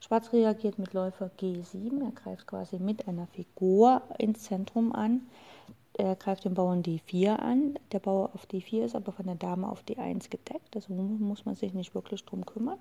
Schwarz 0.00 0.32
reagiert 0.32 0.78
mit 0.78 0.92
Läufer 0.92 1.30
G7, 1.40 2.04
er 2.04 2.12
greift 2.12 2.46
quasi 2.46 2.78
mit 2.78 3.08
einer 3.08 3.26
Figur 3.28 4.02
ins 4.18 4.42
Zentrum 4.42 4.92
an 4.92 5.22
er 5.96 6.16
greift 6.16 6.44
den 6.44 6.54
Bauern 6.54 6.82
D4 6.82 7.36
an. 7.36 7.78
Der 7.92 8.00
Bauer 8.00 8.30
auf 8.34 8.46
D4 8.46 8.84
ist 8.84 8.96
aber 8.96 9.12
von 9.12 9.26
der 9.26 9.36
Dame 9.36 9.70
auf 9.70 9.84
D1 9.84 10.28
gedeckt, 10.28 10.74
also 10.74 10.92
muss 10.92 11.44
man 11.44 11.54
sich 11.54 11.72
nicht 11.72 11.94
wirklich 11.94 12.24
drum 12.24 12.44
kümmern. 12.44 12.78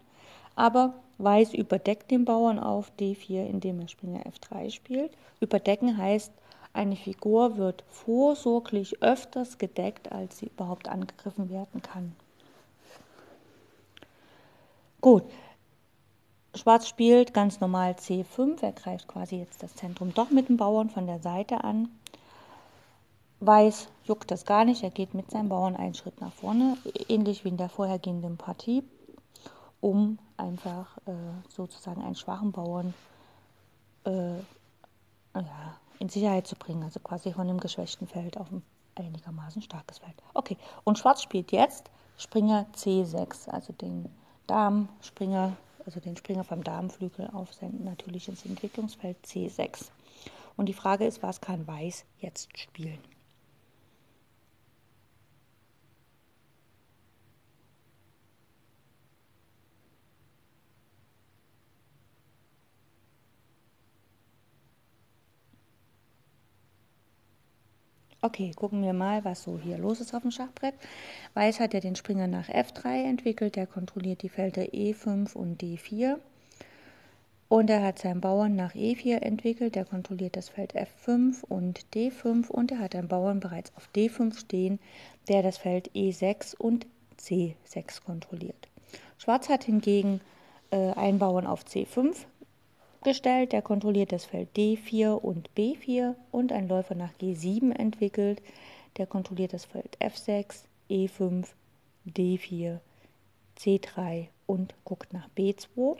Aber 0.55 0.93
Weiß 1.19 1.53
überdeckt 1.53 2.11
den 2.11 2.25
Bauern 2.25 2.59
auf 2.59 2.91
D4, 2.99 3.45
indem 3.45 3.79
er 3.79 3.87
Springer 3.87 4.23
F3 4.23 4.71
spielt. 4.71 5.11
Überdecken 5.39 5.97
heißt, 5.97 6.31
eine 6.73 6.95
Figur 6.95 7.57
wird 7.57 7.83
vorsorglich 7.89 9.01
öfters 9.01 9.59
gedeckt, 9.59 10.11
als 10.11 10.39
sie 10.39 10.47
überhaupt 10.47 10.87
angegriffen 10.89 11.49
werden 11.49 11.81
kann. 11.81 12.15
Gut, 15.01 15.23
Schwarz 16.55 16.87
spielt 16.87 17.33
ganz 17.33 17.59
normal 17.59 17.93
C5, 17.93 18.63
er 18.63 18.71
greift 18.71 19.07
quasi 19.07 19.37
jetzt 19.37 19.61
das 19.61 19.75
Zentrum 19.75 20.13
doch 20.13 20.29
mit 20.29 20.49
dem 20.49 20.57
Bauern 20.57 20.89
von 20.89 21.07
der 21.07 21.19
Seite 21.19 21.63
an. 21.63 21.89
Weiß 23.39 23.87
juckt 24.05 24.31
das 24.31 24.45
gar 24.45 24.63
nicht, 24.63 24.83
er 24.83 24.89
geht 24.89 25.13
mit 25.13 25.29
seinem 25.29 25.49
Bauern 25.49 25.75
einen 25.75 25.93
Schritt 25.93 26.21
nach 26.21 26.31
vorne, 26.31 26.77
ähnlich 27.09 27.43
wie 27.43 27.49
in 27.49 27.57
der 27.57 27.69
vorhergehenden 27.69 28.37
Partie, 28.37 28.83
um 29.83 30.17
einfach 30.37 30.97
äh, 31.07 31.11
sozusagen 31.49 32.01
einen 32.01 32.15
schwachen 32.15 32.53
Bauern 32.53 32.93
äh, 34.05 34.37
ja, 35.35 35.77
in 35.99 36.07
Sicherheit 36.07 36.47
zu 36.47 36.55
bringen, 36.55 36.83
also 36.83 37.01
quasi 37.01 37.33
von 37.33 37.49
einem 37.49 37.59
geschwächten 37.59 38.07
Feld 38.07 38.37
auf 38.37 38.49
ein 38.49 38.63
einigermaßen 38.95 39.61
starkes 39.61 39.97
Feld. 39.97 40.15
Okay, 40.33 40.57
und 40.85 40.97
Schwarz 40.97 41.21
spielt 41.21 41.51
jetzt 41.51 41.91
Springer 42.17 42.65
C6, 42.77 43.49
also 43.49 43.73
den 43.73 44.09
Damenspringer, 44.47 45.57
also 45.85 45.99
den 45.99 46.15
Springer 46.15 46.45
vom 46.45 46.63
Damenflügel 46.63 47.29
auf 47.33 47.53
sein 47.53 47.83
natürliches 47.83 48.45
Entwicklungsfeld 48.45 49.17
C6. 49.25 49.89
Und 50.55 50.67
die 50.67 50.73
Frage 50.73 51.05
ist, 51.05 51.21
was 51.21 51.41
kann 51.41 51.67
Weiß 51.67 52.05
jetzt 52.19 52.57
spielen? 52.57 52.99
Okay, 68.25 68.53
gucken 68.55 68.81
wir 68.83 68.93
mal, 68.93 69.25
was 69.25 69.43
so 69.43 69.59
hier 69.61 69.77
los 69.77 69.99
ist 69.99 70.15
auf 70.15 70.21
dem 70.21 70.31
Schachbrett. 70.31 70.75
Weiß 71.33 71.59
hat 71.59 71.73
ja 71.73 71.81
den 71.81 71.97
Springer 71.97 72.27
nach 72.27 72.47
F3 72.47 73.03
entwickelt, 73.03 73.57
der 73.57 73.67
kontrolliert 73.67 74.21
die 74.21 74.29
Felder 74.29 74.61
E5 74.61 75.33
und 75.33 75.61
D4. 75.61 76.15
Und 77.49 77.69
er 77.69 77.83
hat 77.83 77.99
seinen 77.99 78.21
Bauern 78.21 78.55
nach 78.55 78.75
E4 78.75 79.17
entwickelt, 79.17 79.75
der 79.75 79.83
kontrolliert 79.83 80.37
das 80.37 80.47
Feld 80.47 80.73
F5 80.73 81.43
und 81.43 81.85
D5. 81.93 82.47
Und 82.47 82.71
er 82.71 82.79
hat 82.79 82.95
einen 82.95 83.09
Bauern 83.09 83.41
bereits 83.41 83.73
auf 83.75 83.89
D5 83.93 84.39
stehen, 84.39 84.79
der 85.27 85.43
das 85.43 85.57
Feld 85.57 85.91
E6 85.91 86.55
und 86.55 86.87
C6 87.19 88.05
kontrolliert. 88.05 88.69
Schwarz 89.17 89.49
hat 89.49 89.65
hingegen 89.65 90.21
äh, 90.71 90.93
einen 90.93 91.19
Bauern 91.19 91.45
auf 91.45 91.65
C5 91.65 92.15
gestellt, 93.03 93.51
der 93.51 93.61
kontrolliert 93.61 94.11
das 94.11 94.25
Feld 94.25 94.49
D4 94.55 95.13
und 95.13 95.49
B4 95.55 96.15
und 96.31 96.51
ein 96.51 96.67
Läufer 96.67 96.95
nach 96.95 97.13
G7 97.19 97.71
entwickelt, 97.71 98.41
der 98.97 99.07
kontrolliert 99.07 99.53
das 99.53 99.65
Feld 99.65 99.97
F6, 99.99 100.63
E5, 100.89 101.47
D4, 102.07 102.79
C3 103.57 104.27
und 104.45 104.73
guckt 104.83 105.13
nach 105.13 105.27
B2. 105.37 105.97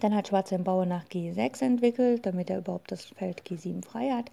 Dann 0.00 0.14
hat 0.14 0.28
Schwarz 0.28 0.52
einen 0.52 0.64
Bauer 0.64 0.86
nach 0.86 1.04
G6 1.06 1.62
entwickelt, 1.62 2.24
damit 2.24 2.48
er 2.50 2.58
überhaupt 2.58 2.92
das 2.92 3.06
Feld 3.06 3.42
G7 3.42 3.84
frei 3.84 4.10
hat. 4.10 4.30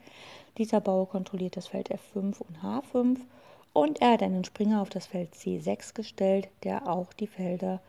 Dieser 0.58 0.82
Bauer 0.82 1.10
kontrolliert 1.10 1.58
das 1.58 1.68
Feld 1.68 1.90
F5 1.92 2.40
und 2.40 2.58
H5 2.64 3.20
und 3.74 4.02
er 4.02 4.14
hat 4.14 4.24
einen 4.24 4.44
Springer 4.44 4.82
auf 4.82 4.90
das 4.90 5.08
Feld 5.08 5.34
C6 5.34 5.94
gestellt, 5.94 6.50
der 6.64 6.88
auch 6.88 7.14
die 7.14 7.28
Felder 7.28 7.82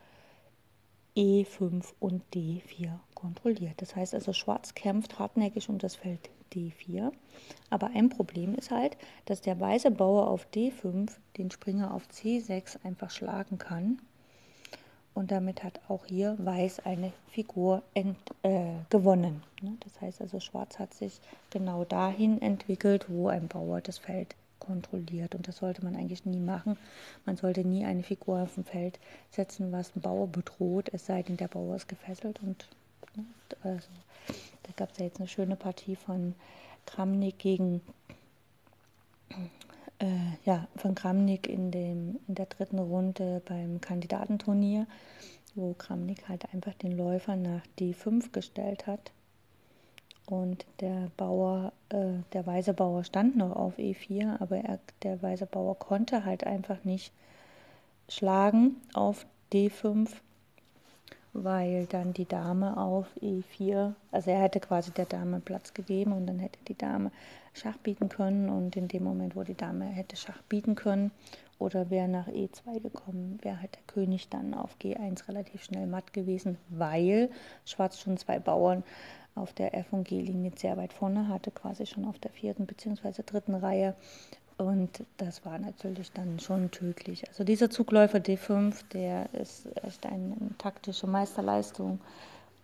E5 1.16 1.94
und 2.00 2.22
D4 2.34 2.90
kontrolliert. 3.18 3.74
Das 3.78 3.96
heißt 3.96 4.14
also, 4.14 4.32
Schwarz 4.32 4.74
kämpft 4.74 5.18
hartnäckig 5.18 5.68
um 5.68 5.78
das 5.78 5.96
Feld 5.96 6.30
D4. 6.52 7.12
Aber 7.68 7.90
ein 7.94 8.08
Problem 8.08 8.54
ist 8.54 8.70
halt, 8.70 8.96
dass 9.26 9.40
der 9.40 9.58
weiße 9.58 9.90
Bauer 9.90 10.28
auf 10.28 10.46
D5 10.54 11.10
den 11.36 11.50
Springer 11.50 11.92
auf 11.92 12.04
C6 12.08 12.84
einfach 12.84 13.10
schlagen 13.10 13.58
kann. 13.58 14.00
Und 15.14 15.32
damit 15.32 15.64
hat 15.64 15.80
auch 15.88 16.06
hier 16.06 16.36
Weiß 16.38 16.86
eine 16.86 17.12
Figur 17.28 17.82
ent, 17.92 18.16
äh, 18.44 18.74
gewonnen. 18.88 19.42
Ne? 19.62 19.76
Das 19.80 20.00
heißt 20.00 20.20
also, 20.20 20.38
Schwarz 20.38 20.78
hat 20.78 20.94
sich 20.94 21.20
genau 21.50 21.84
dahin 21.84 22.40
entwickelt, 22.40 23.06
wo 23.08 23.26
ein 23.26 23.48
Bauer 23.48 23.80
das 23.80 23.98
Feld 23.98 24.36
kontrolliert. 24.60 25.34
Und 25.34 25.48
das 25.48 25.56
sollte 25.56 25.82
man 25.82 25.96
eigentlich 25.96 26.24
nie 26.24 26.38
machen. 26.38 26.78
Man 27.26 27.36
sollte 27.36 27.64
nie 27.64 27.84
eine 27.84 28.04
Figur 28.04 28.42
auf 28.42 28.54
dem 28.54 28.64
Feld 28.64 29.00
setzen, 29.30 29.72
was 29.72 29.92
einen 29.94 30.02
Bauer 30.02 30.28
bedroht, 30.28 30.90
es 30.92 31.06
sei 31.06 31.22
denn, 31.22 31.36
der 31.36 31.48
Bauer 31.48 31.74
ist 31.74 31.88
gefesselt. 31.88 32.40
Und 32.40 32.68
also, 33.62 33.88
da 34.62 34.72
gab 34.76 34.92
es 34.92 34.98
ja 34.98 35.06
jetzt 35.06 35.18
eine 35.18 35.28
schöne 35.28 35.56
Partie 35.56 35.96
von 35.96 36.34
Kramnik 36.86 37.38
gegen 37.38 37.80
äh, 39.98 40.06
ja, 40.44 40.66
von 40.76 40.94
Kramnik 40.94 41.48
in, 41.48 41.70
dem, 41.70 42.20
in 42.28 42.34
der 42.34 42.46
dritten 42.46 42.78
Runde 42.78 43.42
beim 43.46 43.80
Kandidatenturnier, 43.80 44.86
wo 45.54 45.74
Kramnik 45.74 46.28
halt 46.28 46.52
einfach 46.54 46.74
den 46.74 46.96
Läufer 46.96 47.36
nach 47.36 47.62
D5 47.78 48.30
gestellt 48.30 48.86
hat. 48.86 49.12
Und 50.26 50.66
der 50.80 51.10
Bauer, 51.16 51.72
äh, 51.88 52.22
der 52.32 52.46
weiße 52.46 52.74
Bauer 52.74 53.02
stand 53.02 53.36
noch 53.36 53.56
auf 53.56 53.78
E4, 53.78 54.40
aber 54.40 54.58
er, 54.58 54.78
der 55.02 55.22
weiße 55.22 55.46
Bauer 55.46 55.78
konnte 55.78 56.24
halt 56.24 56.44
einfach 56.44 56.84
nicht 56.84 57.12
schlagen 58.08 58.76
auf 58.92 59.26
D5, 59.52 60.10
weil 61.32 61.86
dann 61.86 62.12
die 62.12 62.26
Dame 62.26 62.76
auf 62.76 63.06
E4, 63.20 63.94
also 64.10 64.30
er 64.30 64.40
hätte 64.40 64.60
quasi 64.60 64.90
der 64.90 65.06
Dame 65.06 65.40
Platz 65.40 65.74
gegeben 65.74 66.12
und 66.12 66.26
dann 66.26 66.38
hätte 66.38 66.58
die 66.66 66.76
Dame 66.76 67.10
Schach 67.54 67.76
bieten 67.78 68.08
können. 68.08 68.48
Und 68.48 68.76
in 68.76 68.88
dem 68.88 69.04
Moment, 69.04 69.36
wo 69.36 69.42
die 69.42 69.56
Dame 69.56 69.84
hätte 69.84 70.16
Schach 70.16 70.42
bieten 70.48 70.74
können 70.74 71.10
oder 71.58 71.90
wäre 71.90 72.08
nach 72.08 72.28
E2 72.28 72.80
gekommen, 72.80 73.38
wäre 73.42 73.60
halt 73.60 73.74
der 73.74 73.82
König 73.86 74.28
dann 74.28 74.54
auf 74.54 74.76
G1 74.80 75.28
relativ 75.28 75.64
schnell 75.64 75.86
matt 75.86 76.12
gewesen, 76.12 76.56
weil 76.68 77.30
Schwarz 77.64 77.98
schon 77.98 78.16
zwei 78.16 78.38
Bauern 78.38 78.84
auf 79.34 79.52
der 79.52 79.74
F- 79.74 79.92
und 79.92 80.06
G-Linie 80.06 80.52
sehr 80.56 80.76
weit 80.76 80.92
vorne 80.92 81.28
hatte, 81.28 81.50
quasi 81.50 81.86
schon 81.86 82.04
auf 82.04 82.18
der 82.18 82.30
vierten 82.30 82.66
bzw. 82.66 83.22
dritten 83.24 83.54
Reihe. 83.54 83.94
Und 84.58 85.04
das 85.18 85.44
war 85.44 85.56
natürlich 85.58 86.10
dann 86.10 86.40
schon 86.40 86.72
tödlich. 86.72 87.26
Also 87.28 87.44
dieser 87.44 87.70
Zugläufer 87.70 88.18
D5, 88.18 88.74
der 88.92 89.32
ist 89.32 89.68
echt 89.84 90.04
eine, 90.04 90.36
eine 90.40 90.58
taktische 90.58 91.06
Meisterleistung. 91.06 92.00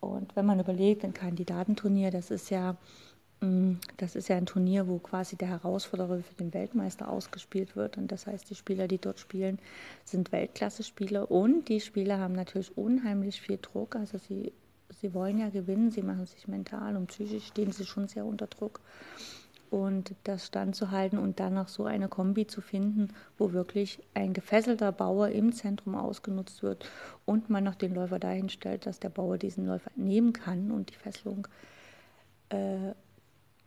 Und 0.01 0.35
wenn 0.35 0.45
man 0.45 0.59
überlegt, 0.59 1.05
ein 1.05 1.15
Kandidatenturnier, 1.15 2.11
das 2.11 2.33
ist 2.33 2.51
ja 2.51 2.77
mm, 3.41 3.75
das 3.97 4.17
ist 4.17 4.29
ja 4.29 4.37
ein 4.37 4.47
Turnier, 4.47 4.89
wo 4.89 4.99
quasi 4.99 5.37
der 5.37 5.49
Herausforderer 5.49 6.19
für 6.19 6.35
den 6.35 6.53
Weltmeister 6.53 7.09
ausgespielt 7.09 7.77
wird. 7.77 7.97
Und 7.97 8.11
das 8.11 8.27
heißt, 8.27 8.51
die 8.51 8.57
Spieler, 8.57 8.89
die 8.89 8.99
dort 8.99 9.21
spielen, 9.21 9.61
sind 10.05 10.33
Weltklasse-Spieler. 10.33 11.31
Und 11.31 11.69
die 11.69 11.81
Spieler 11.81 12.19
haben 12.19 12.35
natürlich 12.35 12.77
unheimlich 12.77 13.41
viel 13.41 13.59
Druck. 13.63 13.95
Also 13.95 14.19
sie, 14.19 14.53
sie 14.91 15.15
wollen 15.15 15.39
ja 15.39 15.49
gewinnen, 15.49 15.93
sie 15.93 16.03
machen 16.03 16.27
sich 16.27 16.49
mental 16.49 16.97
und 16.97 17.07
psychisch 17.07 17.47
stehen 17.47 17.71
sie 17.71 17.87
schon 17.87 18.09
sehr 18.09 18.25
unter 18.25 18.49
Druck 18.49 18.81
und 19.75 20.15
das 20.23 20.47
standzuhalten 20.47 21.19
und 21.19 21.41
dann 21.41 21.55
noch 21.55 21.67
so 21.67 21.85
eine 21.85 22.07
Kombi 22.07 22.47
zu 22.47 22.61
finden, 22.61 23.09
wo 23.37 23.53
wirklich 23.53 23.99
ein 24.15 24.33
gefesselter 24.33 24.93
Bauer 24.93 25.31
im 25.31 25.53
Zentrum 25.53 25.97
ausgenutzt 25.97 26.63
wird 26.63 26.89
und 27.25 27.51
man 27.51 27.65
noch 27.65 27.75
den 27.75 27.93
Läufer 27.93 28.21
dahin 28.21 28.49
stellt, 28.49 28.87
dass 28.87 29.01
der 29.01 29.09
Bauer 29.09 29.37
diesen 29.37 29.67
Läufer 29.67 29.91
nehmen 29.97 30.33
kann 30.33 30.71
und 30.71 30.91
die 30.91 30.95
Fesselung 30.95 31.49
äh, 32.51 32.93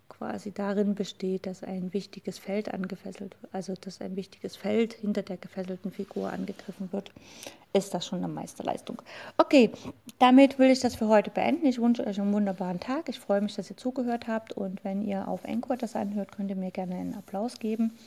quasi 0.10 0.52
darin 0.52 0.96
besteht, 0.96 1.46
dass 1.46 1.64
ein 1.64 1.94
wichtiges 1.94 2.38
Feld 2.40 2.74
angefesselt 2.74 3.36
also 3.52 3.74
dass 3.80 4.02
ein 4.02 4.16
wichtiges 4.16 4.56
Feld 4.56 4.94
hinter 4.94 5.22
der 5.22 5.38
gefesselten 5.38 5.92
Figur 5.92 6.32
angegriffen 6.32 6.92
wird, 6.92 7.12
ist 7.74 7.94
das 7.94 8.06
schon 8.06 8.20
eine 8.20 8.28
Meisterleistung. 8.28 9.02
Okay, 9.38 9.72
damit 10.20 10.60
will 10.60 10.70
ich 10.70 10.80
das 10.80 10.96
für 10.96 11.08
heute 11.08 11.30
beenden. 11.30 11.66
Ich 11.66 11.82
wünsche 11.82 12.06
euch 12.06 12.20
einen 12.20 12.34
wunderbaren 12.34 12.80
Tag. 12.80 13.10
Ich 13.10 13.20
freue 13.20 13.42
mich, 13.42 13.56
dass 13.56 13.70
ihr 13.70 13.78
zugehört 13.78 14.28
habt 14.28 14.54
und 14.54 14.84
wenn 14.84 15.02
ihr 15.02 15.28
auf 15.28 15.44
Encore 15.44 15.78
das 15.78 15.96
anhört, 15.96 16.32
könnt 16.32 16.50
ihr 16.50 16.56
mir 16.56 16.72
gerne 16.72 16.96
einen 16.96 17.16
Applaus 17.16 17.60
geben. 17.60 17.98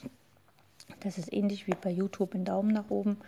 Das 1.00 1.18
ist 1.18 1.32
ähnlich 1.32 1.66
wie 1.66 1.74
bei 1.80 1.90
YouTube 1.90 2.34
einen 2.34 2.44
Daumen 2.44 2.72
nach 2.72 2.90
oben. 2.90 3.18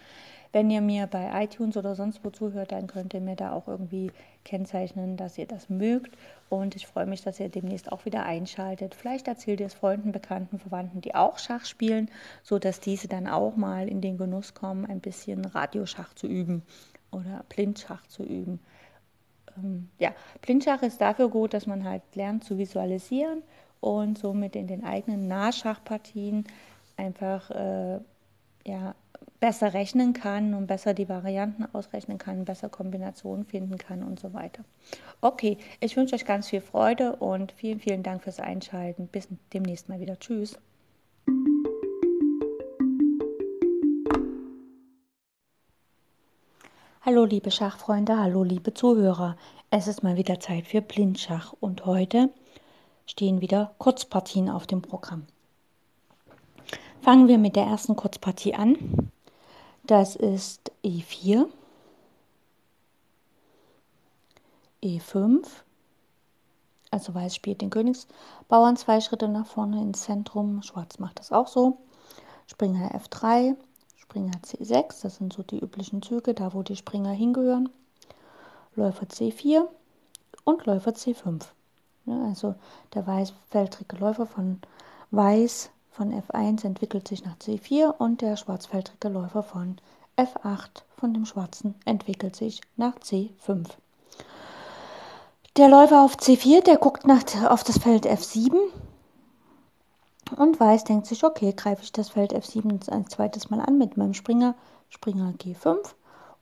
Wenn 0.52 0.71
ihr 0.71 0.82
mir 0.82 1.06
bei 1.06 1.44
iTunes 1.44 1.78
oder 1.78 1.94
sonst 1.94 2.23
wo 2.25 2.30
zuhört, 2.30 2.73
dann 2.73 2.87
könnt 2.87 3.14
ihr 3.14 3.23
mir 3.23 3.37
da 3.37 3.52
auch 3.52 3.68
irgendwie 3.68 4.12
kennzeichnen, 4.44 5.16
dass 5.16 5.38
ihr 5.38 5.47
das 5.47 5.71
mögt. 5.71 6.16
Und 6.50 6.76
ich 6.76 6.87
freue 6.87 7.06
mich, 7.06 7.23
dass 7.23 7.40
ihr 7.40 7.49
demnächst 7.49 7.90
auch 7.90 8.04
wieder 8.04 8.25
einschaltet. 8.25 8.94
Vielleicht 8.94 9.28
erzählt 9.28 9.61
ihr 9.61 9.66
es 9.66 9.75
Freunden, 9.75 10.12
Bekannten, 10.12 10.59
Verwandten, 10.59 11.00
die 11.00 11.14
auch 11.14 11.38
Schach 11.38 11.64
spielen, 11.64 12.11
sodass 12.42 12.80
diese 12.80 13.09
dann 13.09 13.26
auch 13.26 13.56
mal 13.56 13.88
in 13.88 14.02
den 14.02 14.18
Genuss 14.18 14.52
kommen, 14.52 14.85
ein 14.85 15.00
bisschen 15.00 15.44
Radioschach 15.44 16.12
zu 16.14 16.26
üben 16.26 16.62
oder 17.11 17.44
Blindschach 17.49 18.06
zu 18.06 18.23
üben. 18.23 18.61
Ähm, 19.56 19.88
ja, 19.99 20.11
Blindschach 20.42 20.82
ist 20.82 21.00
dafür 21.00 21.30
gut, 21.30 21.54
dass 21.54 21.66
man 21.66 21.85
halt 21.85 22.02
lernt 22.14 22.44
zu 22.44 22.59
visualisieren 22.59 23.42
und 23.80 24.18
somit 24.18 24.54
in 24.54 24.66
den 24.66 24.85
eigenen 24.85 25.28
Nahschachpartien 25.28 26.44
einfach 26.97 27.50
äh, 27.50 28.00
ja, 28.64 28.94
besser 29.42 29.75
rechnen 29.75 30.12
kann 30.12 30.54
und 30.54 30.68
besser 30.68 30.94
die 30.94 31.08
Varianten 31.08 31.66
ausrechnen 31.72 32.16
kann, 32.16 32.44
besser 32.44 32.68
Kombinationen 32.68 33.44
finden 33.44 33.76
kann 33.76 34.04
und 34.04 34.20
so 34.20 34.32
weiter. 34.32 34.62
Okay, 35.20 35.58
ich 35.80 35.96
wünsche 35.96 36.14
euch 36.14 36.25
ganz 36.25 36.49
viel 36.49 36.61
Freude 36.61 37.16
und 37.16 37.50
vielen, 37.50 37.80
vielen 37.80 38.04
Dank 38.04 38.22
fürs 38.22 38.38
Einschalten. 38.38 39.08
Bis 39.08 39.26
demnächst 39.52 39.88
mal 39.88 39.99
wieder. 39.99 40.16
Tschüss. 40.16 40.56
Hallo 47.00 47.25
liebe 47.25 47.50
Schachfreunde, 47.50 48.16
hallo 48.20 48.44
liebe 48.44 48.75
Zuhörer. 48.75 49.37
Es 49.70 49.88
ist 49.88 50.04
mal 50.04 50.16
wieder 50.16 50.38
Zeit 50.38 50.68
für 50.68 50.82
Blindschach 50.82 51.52
und 51.58 51.84
heute 51.84 52.30
stehen 53.06 53.40
wieder 53.40 53.75
Kurzpartien 53.78 54.49
auf 54.49 54.68
dem 54.68 54.82
Programm. 54.82 55.26
Fangen 57.00 57.26
wir 57.26 57.38
mit 57.38 57.56
der 57.56 57.64
ersten 57.64 57.96
Kurzpartie 57.96 58.54
an. 58.54 59.11
Das 59.85 60.15
ist 60.15 60.71
E4, 60.85 61.49
E5, 64.83 65.45
also 66.92 67.14
Weiß 67.14 67.35
spielt 67.35 67.62
den 67.62 67.71
Königsbauern 67.71 68.77
zwei 68.77 69.01
Schritte 69.01 69.27
nach 69.27 69.47
vorne 69.47 69.83
ins 69.83 70.03
Zentrum, 70.03 70.62
Schwarz 70.62 70.99
macht 71.01 71.18
das 71.18 71.33
auch 71.33 71.49
so. 71.49 71.79
Springer 72.47 72.95
F3, 72.95 73.57
Springer 73.97 74.38
C6, 74.45 75.03
das 75.03 75.16
sind 75.16 75.33
so 75.33 75.42
die 75.42 75.59
üblichen 75.59 76.01
Züge, 76.01 76.35
da 76.35 76.53
wo 76.53 76.62
die 76.62 76.77
Springer 76.77 77.12
hingehören. 77.12 77.68
Läufer 78.77 79.07
C4 79.07 79.66
und 80.45 80.64
Läufer 80.66 80.92
C5. 80.92 81.45
Ja, 82.07 82.25
also 82.25 82.55
der 82.95 83.07
weißfeldrige 83.07 83.97
Läufer 83.97 84.27
von 84.27 84.61
Weiß 85.11 85.71
von 85.92 86.12
F1 86.12 86.64
entwickelt 86.64 87.07
sich 87.07 87.24
nach 87.24 87.37
C4 87.37 87.94
und 87.98 88.22
der 88.22 88.37
schwarzfeldrige 88.37 89.09
Läufer 89.09 89.42
von 89.42 89.76
F8 90.16 90.83
von 90.96 91.14
dem 91.14 91.26
schwarzen 91.26 91.74
entwickelt 91.85 92.35
sich 92.35 92.61
nach 92.76 92.96
C5. 92.96 93.66
Der 95.57 95.68
Läufer 95.68 96.02
auf 96.02 96.16
C4, 96.16 96.62
der 96.64 96.78
guckt 96.78 97.07
nach, 97.07 97.22
auf 97.50 97.62
das 97.62 97.78
Feld 97.78 98.07
F7 98.07 98.57
und 100.37 100.59
Weiß 100.59 100.85
denkt 100.85 101.07
sich, 101.07 101.24
okay, 101.24 101.52
greife 101.55 101.83
ich 101.83 101.92
das 101.92 102.11
Feld 102.11 102.35
F7 102.35 102.90
ein 102.90 103.07
zweites 103.09 103.50
Mal 103.50 103.61
an 103.61 103.76
mit 103.76 103.96
meinem 103.96 104.14
Springer, 104.14 104.55
Springer 104.88 105.33
G5, 105.33 105.76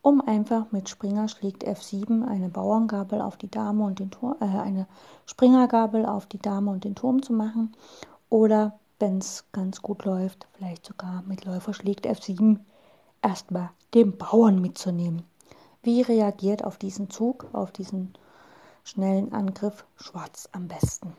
um 0.03 0.21
einfach 0.21 0.71
mit 0.71 0.89
Springer 0.89 1.29
schlägt 1.29 1.67
F7 1.67 2.27
eine 2.27 2.49
Bauerngabel 2.49 3.21
auf 3.21 3.37
die 3.37 3.51
Dame 3.51 3.85
und 3.85 3.99
den 3.99 4.11
Turm, 4.11 4.37
äh, 4.41 4.45
eine 4.45 4.87
Springergabel 5.27 6.07
auf 6.07 6.27
die 6.27 6.39
Dame 6.39 6.71
und 6.71 6.85
den 6.85 6.95
Turm 6.95 7.23
zu 7.23 7.33
machen. 7.33 7.75
Oder 8.29 8.80
wenn 9.01 9.19
es 9.19 9.45
ganz 9.53 9.83
gut 9.83 10.05
läuft, 10.05 10.47
vielleicht 10.53 10.87
sogar 10.87 11.23
mit 11.23 11.45
Läufer 11.45 11.75
schlägt 11.75 12.07
F7, 12.07 12.59
erstmal 13.23 13.71
den 13.95 14.17
Bauern 14.17 14.61
mitzunehmen. 14.61 15.25
Wie 15.83 16.03
reagiert 16.03 16.65
auf 16.65 16.77
diesen 16.77 17.11
Zug, 17.11 17.47
auf 17.53 17.73
diesen 17.73 18.13
schnellen 18.85 19.33
Angriff 19.33 19.85
Schwarz 19.97 20.49
am 20.53 20.69
besten? 20.69 21.15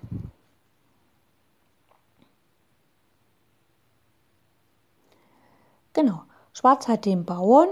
Genau, 5.94 6.22
Schwarz 6.54 6.88
hat 6.88 7.06
den 7.06 7.26
Bauern 7.26 7.70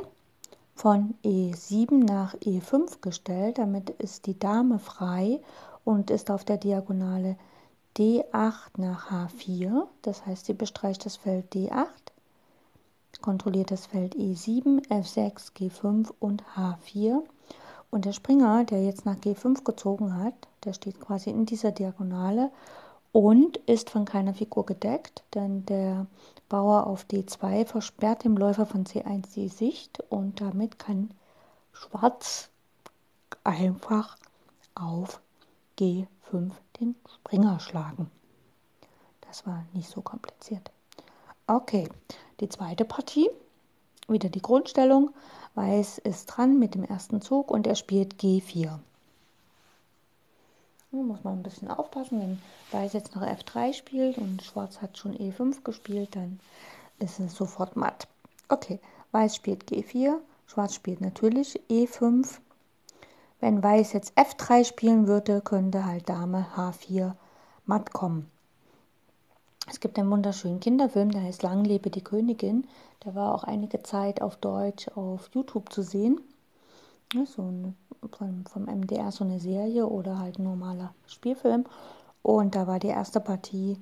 von 0.76 1.14
E7 1.24 2.06
nach 2.06 2.34
E5 2.36 3.02
gestellt, 3.02 3.60
damit 3.60 3.92
ist 3.92 4.26
die 4.26 4.38
Dame 4.38 4.80
frei 4.80 5.40
und 5.86 6.10
ist 6.10 6.32
auf 6.32 6.44
der 6.44 6.58
Diagonale 6.58 7.38
D8 8.00 8.78
nach 8.78 9.12
H4, 9.12 9.86
das 10.04 10.26
heißt, 10.26 10.46
sie 10.46 10.54
bestreicht 10.54 11.06
das 11.06 11.18
Feld 11.18 11.54
D8, 11.54 11.90
kontrolliert 13.22 13.72
das 13.72 13.88
Feld 13.88 14.16
E7, 14.16 14.88
F6, 14.88 15.52
G5 15.54 16.10
und 16.18 16.42
H4. 16.56 17.22
Und 17.92 18.06
der 18.06 18.14
Springer, 18.14 18.64
der 18.64 18.86
jetzt 18.86 19.06
nach 19.06 19.18
G5 19.18 19.66
gezogen 19.66 20.16
hat, 20.16 20.34
der 20.64 20.72
steht 20.72 21.02
quasi 21.02 21.30
in 21.30 21.46
dieser 21.46 21.72
Diagonale 21.74 22.52
und 23.12 23.58
ist 23.58 23.90
von 23.90 24.06
keiner 24.06 24.34
Figur 24.34 24.66
gedeckt, 24.66 25.24
denn 25.34 25.66
der 25.66 26.08
Bauer 26.48 26.88
auf 26.88 27.04
D2 27.04 27.66
versperrt 27.66 28.24
dem 28.24 28.38
Läufer 28.38 28.66
von 28.66 28.86
C1 28.86 29.34
die 29.34 29.50
Sicht 29.50 30.02
und 30.10 30.40
damit 30.40 30.80
kann 30.80 31.12
Schwarz 31.74 32.50
einfach 33.44 34.16
auf 34.74 35.20
G5 35.78 36.54
den 36.80 36.96
Springer 37.16 37.60
schlagen. 37.60 38.10
Das 39.22 39.46
war 39.46 39.66
nicht 39.74 39.90
so 39.90 40.02
kompliziert. 40.02 40.72
Okay, 41.48 41.90
die 42.40 42.50
zweite 42.50 42.86
Partie. 42.86 43.30
Wieder 44.08 44.30
die 44.30 44.42
Grundstellung. 44.42 45.12
Weiß 45.56 46.00
ist 46.00 46.26
dran 46.26 46.58
mit 46.58 46.74
dem 46.76 46.84
ersten 46.84 47.22
Zug 47.22 47.52
und 47.52 47.68
er 47.68 47.76
spielt 47.76 48.16
G4. 48.16 48.80
Da 50.92 50.98
muss 50.98 51.24
man 51.24 51.40
ein 51.40 51.44
bisschen 51.44 51.70
aufpassen, 51.70 52.20
wenn 52.20 52.42
Weiß 52.72 52.94
jetzt 52.94 53.16
noch 53.16 53.22
F3 53.24 53.74
spielt 53.74 54.18
und 54.18 54.42
Schwarz 54.42 54.82
hat 54.82 54.98
schon 54.98 55.16
E5 55.16 55.64
gespielt, 55.64 56.16
dann 56.16 56.40
ist 56.98 57.20
es 57.20 57.36
sofort 57.36 57.76
matt. 57.76 58.08
Okay, 58.48 58.80
Weiß 59.12 59.36
spielt 59.36 59.70
G4, 59.70 60.18
Schwarz 60.48 60.74
spielt 60.74 61.02
natürlich 61.02 61.60
E5 61.70 62.40
wenn 63.40 63.64
Weiß 63.64 63.94
jetzt 63.94 64.18
F3 64.18 64.66
spielen 64.66 65.08
würde, 65.08 65.42
könnte 65.42 65.86
halt 65.86 66.10
Dame 66.10 66.46
H4 66.56 67.14
matt 67.66 67.94
kommen. 67.94 68.30
Es 69.70 69.80
gibt 69.80 70.00
einen 70.00 70.10
wunderschönen 70.10 70.60
Kinderfilm, 70.60 71.12
der 71.12 71.22
heißt 71.22 71.44
Lang 71.44 71.64
lebe 71.64 71.90
die 71.90 72.04
Königin. 72.04 72.68
Der 73.06 73.16
war 73.16 73.34
auch 73.34 73.44
einige 73.44 73.84
Zeit 73.84 74.22
auf 74.22 74.36
Deutsch 74.38 74.88
auf 74.90 75.30
YouTube 75.34 75.72
zu 75.72 75.84
sehen. 75.84 76.20
So 77.14 77.44
eine, 77.44 77.74
vom, 78.12 78.46
vom 78.46 78.64
MDR 78.66 79.12
so 79.12 79.24
eine 79.24 79.40
Serie 79.40 79.88
oder 79.88 80.20
halt 80.20 80.40
ein 80.40 80.44
normaler 80.44 80.94
Spielfilm. 81.08 81.66
Und 82.22 82.56
da 82.56 82.68
war 82.68 82.80
die 82.80 82.88
erste 82.88 83.20
Partie 83.20 83.78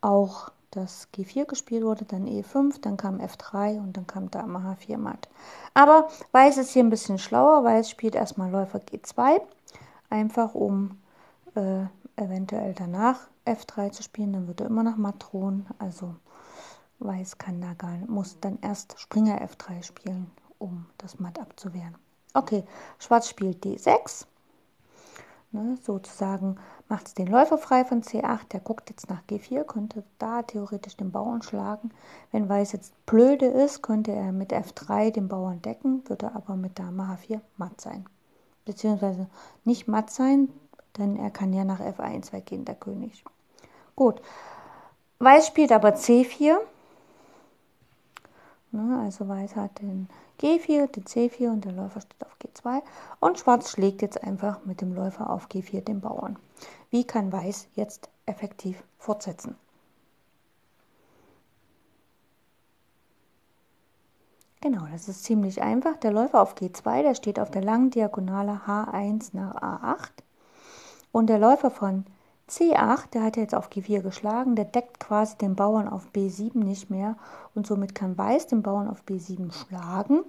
auch 0.00 0.50
das 0.76 1.08
G4 1.14 1.46
gespielt 1.46 1.84
wurde, 1.84 2.04
dann 2.04 2.26
E5, 2.26 2.80
dann 2.80 2.96
kam 2.96 3.20
F3 3.20 3.78
und 3.78 3.96
dann 3.96 4.06
kam 4.06 4.30
Dame 4.30 4.58
H4 4.58 4.98
matt. 4.98 5.28
Aber 5.74 6.08
Weiß 6.32 6.58
ist 6.58 6.70
hier 6.70 6.84
ein 6.84 6.90
bisschen 6.90 7.18
schlauer. 7.18 7.64
Weiß 7.64 7.90
spielt 7.90 8.14
erstmal 8.14 8.50
Läufer 8.50 8.78
G2, 8.78 9.40
einfach 10.10 10.54
um 10.54 10.98
äh, 11.54 11.84
eventuell 12.16 12.74
danach 12.74 13.28
F3 13.46 13.92
zu 13.92 14.02
spielen. 14.02 14.32
Dann 14.32 14.46
wird 14.48 14.60
er 14.60 14.66
immer 14.66 14.82
noch 14.82 14.96
matt 14.96 15.16
drohen. 15.18 15.66
Also 15.78 16.14
Weiß 16.98 17.38
kann 17.38 17.60
da 17.60 17.74
gar 17.74 17.92
nicht, 17.92 18.08
muss 18.08 18.38
dann 18.40 18.58
erst 18.62 18.98
Springer 18.98 19.40
F3 19.42 19.82
spielen, 19.82 20.30
um 20.58 20.86
das 20.98 21.18
matt 21.18 21.38
abzuwehren. 21.38 21.94
Okay, 22.34 22.64
Schwarz 22.98 23.28
spielt 23.28 23.64
D6. 23.64 24.26
Ne, 25.52 25.78
sozusagen 25.80 26.56
macht 26.88 27.06
es 27.06 27.14
den 27.14 27.28
Läufer 27.28 27.56
frei 27.56 27.84
von 27.84 28.02
C8. 28.02 28.48
Der 28.52 28.60
guckt 28.60 28.90
jetzt 28.90 29.08
nach 29.08 29.22
G4, 29.28 29.64
könnte 29.64 30.02
da 30.18 30.42
theoretisch 30.42 30.96
den 30.96 31.12
Bauern 31.12 31.42
schlagen. 31.42 31.90
Wenn 32.32 32.48
Weiß 32.48 32.72
jetzt 32.72 32.92
blöde 33.06 33.46
ist, 33.46 33.82
könnte 33.82 34.10
er 34.10 34.32
mit 34.32 34.52
F3 34.52 35.12
den 35.12 35.28
Bauern 35.28 35.62
decken, 35.62 36.02
würde 36.08 36.34
aber 36.34 36.56
mit 36.56 36.78
Dame 36.78 37.04
H4 37.04 37.40
matt 37.56 37.80
sein. 37.80 38.04
Beziehungsweise 38.64 39.28
nicht 39.64 39.86
matt 39.86 40.10
sein, 40.10 40.48
denn 40.98 41.16
er 41.16 41.30
kann 41.30 41.52
ja 41.52 41.64
nach 41.64 41.80
F1 41.80 42.32
weggehen, 42.32 42.64
der 42.64 42.74
König. 42.74 43.24
Gut. 43.94 44.20
Weiß 45.20 45.46
spielt 45.46 45.72
aber 45.72 45.90
C4. 45.90 46.58
Ne, 48.76 49.00
also 49.02 49.26
Weiß 49.26 49.56
hat 49.56 49.80
den 49.80 50.06
G4, 50.38 50.88
den 50.88 51.04
C4 51.04 51.50
und 51.50 51.64
der 51.64 51.72
Läufer 51.72 52.02
steht 52.02 52.26
auf 52.26 52.36
G2. 52.42 52.82
Und 53.20 53.38
Schwarz 53.38 53.70
schlägt 53.70 54.02
jetzt 54.02 54.22
einfach 54.22 54.66
mit 54.66 54.82
dem 54.82 54.94
Läufer 54.94 55.30
auf 55.30 55.48
G4 55.48 55.80
den 55.80 56.02
Bauern. 56.02 56.38
Wie 56.90 57.04
kann 57.04 57.32
Weiß 57.32 57.68
jetzt 57.74 58.10
effektiv 58.26 58.84
fortsetzen? 58.98 59.56
Genau, 64.60 64.86
das 64.92 65.08
ist 65.08 65.24
ziemlich 65.24 65.62
einfach. 65.62 65.96
Der 65.96 66.12
Läufer 66.12 66.42
auf 66.42 66.54
G2, 66.54 67.00
der 67.00 67.14
steht 67.14 67.40
auf 67.40 67.50
der 67.50 67.62
langen 67.62 67.88
Diagonale 67.88 68.60
H1 68.66 69.30
nach 69.32 69.54
A8. 69.54 70.10
Und 71.12 71.28
der 71.28 71.38
Läufer 71.38 71.70
von 71.70 72.04
C8, 72.48 73.10
der 73.12 73.24
hat 73.24 73.36
jetzt 73.36 73.56
auf 73.56 73.70
G4 73.70 74.02
geschlagen, 74.02 74.54
der 74.54 74.66
deckt 74.66 75.00
quasi 75.00 75.36
den 75.36 75.56
Bauern 75.56 75.88
auf 75.88 76.06
B7 76.14 76.58
nicht 76.58 76.90
mehr 76.90 77.16
und 77.56 77.66
somit 77.66 77.94
kann 77.94 78.16
Weiß 78.16 78.46
den 78.46 78.62
Bauern 78.62 78.88
auf 78.88 79.02
B7 79.02 79.52
schlagen. 79.52 80.20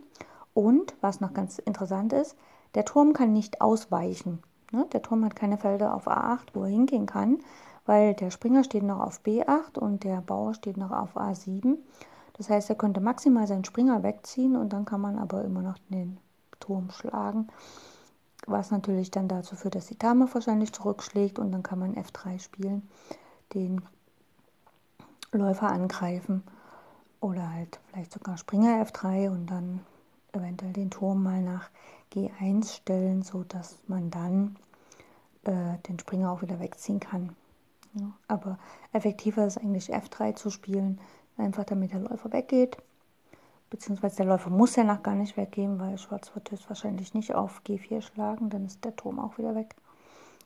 Und 0.55 0.95
was 1.01 1.21
noch 1.21 1.33
ganz 1.33 1.59
interessant 1.59 2.13
ist, 2.13 2.35
der 2.73 2.85
Turm 2.85 3.13
kann 3.13 3.33
nicht 3.33 3.61
ausweichen. 3.61 4.41
Ne? 4.71 4.87
Der 4.93 5.03
Turm 5.03 5.23
hat 5.25 5.35
keine 5.35 5.59
Felder 5.59 5.93
auf 5.93 6.07
A8, 6.07 6.47
wo 6.53 6.63
er 6.63 6.69
hingehen 6.69 7.05
kann, 7.05 7.37
weil 7.85 8.15
der 8.15 8.31
Springer 8.31 8.63
steht 8.63 8.83
noch 8.83 8.99
auf 8.99 9.21
B8 9.23 9.77
und 9.77 10.03
der 10.03 10.21
Bauer 10.21 10.55
steht 10.55 10.77
noch 10.77 10.91
auf 10.91 11.15
A7. 11.15 11.77
Das 12.33 12.49
heißt, 12.49 12.67
er 12.71 12.75
könnte 12.75 12.99
maximal 12.99 13.45
seinen 13.45 13.65
Springer 13.65 14.01
wegziehen 14.01 14.55
und 14.55 14.73
dann 14.73 14.85
kann 14.85 15.01
man 15.01 15.19
aber 15.19 15.43
immer 15.43 15.61
noch 15.61 15.77
den 15.89 16.17
Turm 16.59 16.89
schlagen 16.89 17.47
was 18.47 18.71
natürlich 18.71 19.11
dann 19.11 19.27
dazu 19.27 19.55
führt, 19.55 19.75
dass 19.75 19.87
die 19.87 19.97
Dame 19.97 20.33
wahrscheinlich 20.33 20.73
zurückschlägt 20.73 21.37
und 21.37 21.51
dann 21.51 21.63
kann 21.63 21.79
man 21.79 21.95
F3 21.95 22.39
spielen, 22.39 22.89
den 23.53 23.81
Läufer 25.31 25.69
angreifen 25.69 26.43
oder 27.19 27.51
halt 27.51 27.79
vielleicht 27.87 28.13
sogar 28.13 28.37
Springer 28.37 28.81
F3 28.85 29.29
und 29.29 29.47
dann 29.47 29.81
eventuell 30.31 30.73
den 30.73 30.89
Turm 30.89 31.23
mal 31.23 31.41
nach 31.41 31.69
G1 32.13 32.73
stellen, 32.73 33.21
sodass 33.21 33.77
man 33.87 34.09
dann 34.09 34.55
äh, 35.43 35.77
den 35.87 35.99
Springer 35.99 36.31
auch 36.31 36.41
wieder 36.41 36.59
wegziehen 36.59 36.99
kann. 36.99 37.35
Ja, 37.93 38.11
aber 38.27 38.57
effektiver 38.93 39.45
ist 39.45 39.57
eigentlich 39.57 39.93
F3 39.93 40.35
zu 40.35 40.49
spielen, 40.49 40.99
einfach 41.37 41.65
damit 41.65 41.91
der 41.91 41.99
Läufer 41.99 42.31
weggeht 42.31 42.77
beziehungsweise 43.69 44.17
der 44.17 44.25
Läufer 44.25 44.49
muss 44.49 44.75
ja 44.75 44.83
noch 44.83 45.03
gar 45.03 45.15
nicht 45.15 45.37
weggehen, 45.37 45.79
weil 45.79 45.97
Schwarz 45.97 46.33
wird 46.33 46.51
höchstwahrscheinlich 46.51 47.13
nicht 47.13 47.35
auf 47.35 47.61
G4 47.65 48.01
schlagen, 48.01 48.49
dann 48.49 48.65
ist 48.65 48.83
der 48.85 48.95
Turm 48.95 49.19
auch 49.19 49.37
wieder 49.37 49.55
weg. 49.55 49.75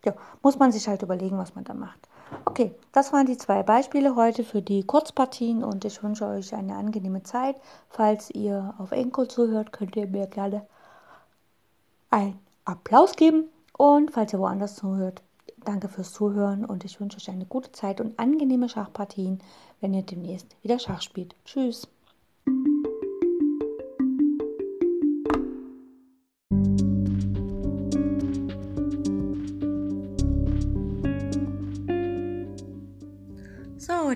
Ja, 0.04 0.14
muss 0.42 0.58
man 0.58 0.72
sich 0.72 0.88
halt 0.88 1.04
überlegen, 1.04 1.38
was 1.38 1.54
man 1.54 1.64
da 1.64 1.74
macht. 1.74 2.00
Okay, 2.46 2.74
das 2.92 3.14
waren 3.14 3.26
die 3.26 3.38
zwei 3.38 3.62
Beispiele 3.62 4.16
heute 4.16 4.44
für 4.44 4.62
die 4.62 4.84
Kurzpartien 4.84 5.64
und 5.64 5.86
ich 5.86 6.02
wünsche 6.02 6.26
euch 6.26 6.56
eine 6.56 6.76
angenehme 6.76 7.24
Zeit. 7.24 7.56
Falls 7.90 8.32
ihr 8.32 8.74
auf 8.78 8.92
Enkel 8.92 9.28
zuhört, 9.28 9.72
könnt 9.72 9.96
ihr 9.96 10.08
mir 10.08 10.28
gerne 10.28 10.66
einen 12.10 12.40
Applaus 12.66 13.16
geben 13.16 13.46
und 13.78 14.12
falls 14.12 14.34
ihr 14.34 14.40
woanders 14.40 14.76
zuhört, 14.76 15.22
danke 15.64 15.88
fürs 15.88 16.14
Zuhören 16.14 16.66
und 16.66 16.86
ich 16.86 17.00
wünsche 17.00 17.18
euch 17.18 17.30
eine 17.30 17.46
gute 17.46 17.72
Zeit 17.72 18.02
und 18.02 18.18
angenehme 18.18 18.70
Schachpartien, 18.70 19.40
wenn 19.80 19.94
ihr 19.94 20.04
demnächst 20.04 20.56
wieder 20.64 20.80
Schach 20.80 21.02
spielt. 21.02 21.36
Tschüss. 21.46 21.88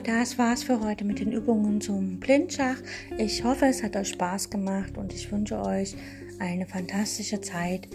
Das 0.06 0.38
war's 0.38 0.64
für 0.64 0.82
heute 0.82 1.04
mit 1.04 1.20
den 1.20 1.32
Übungen 1.32 1.82
zum 1.82 2.20
Blindschach. 2.20 2.78
Ich 3.18 3.44
hoffe, 3.44 3.66
es 3.66 3.82
hat 3.82 3.96
euch 3.96 4.10
Spaß 4.10 4.52
gemacht 4.52 4.98
und 4.98 5.12
ich 5.14 5.32
wünsche 5.32 5.60
euch 5.60 5.96
eine 6.38 6.68
fantastische 6.68 7.42
Zeit 7.42 7.88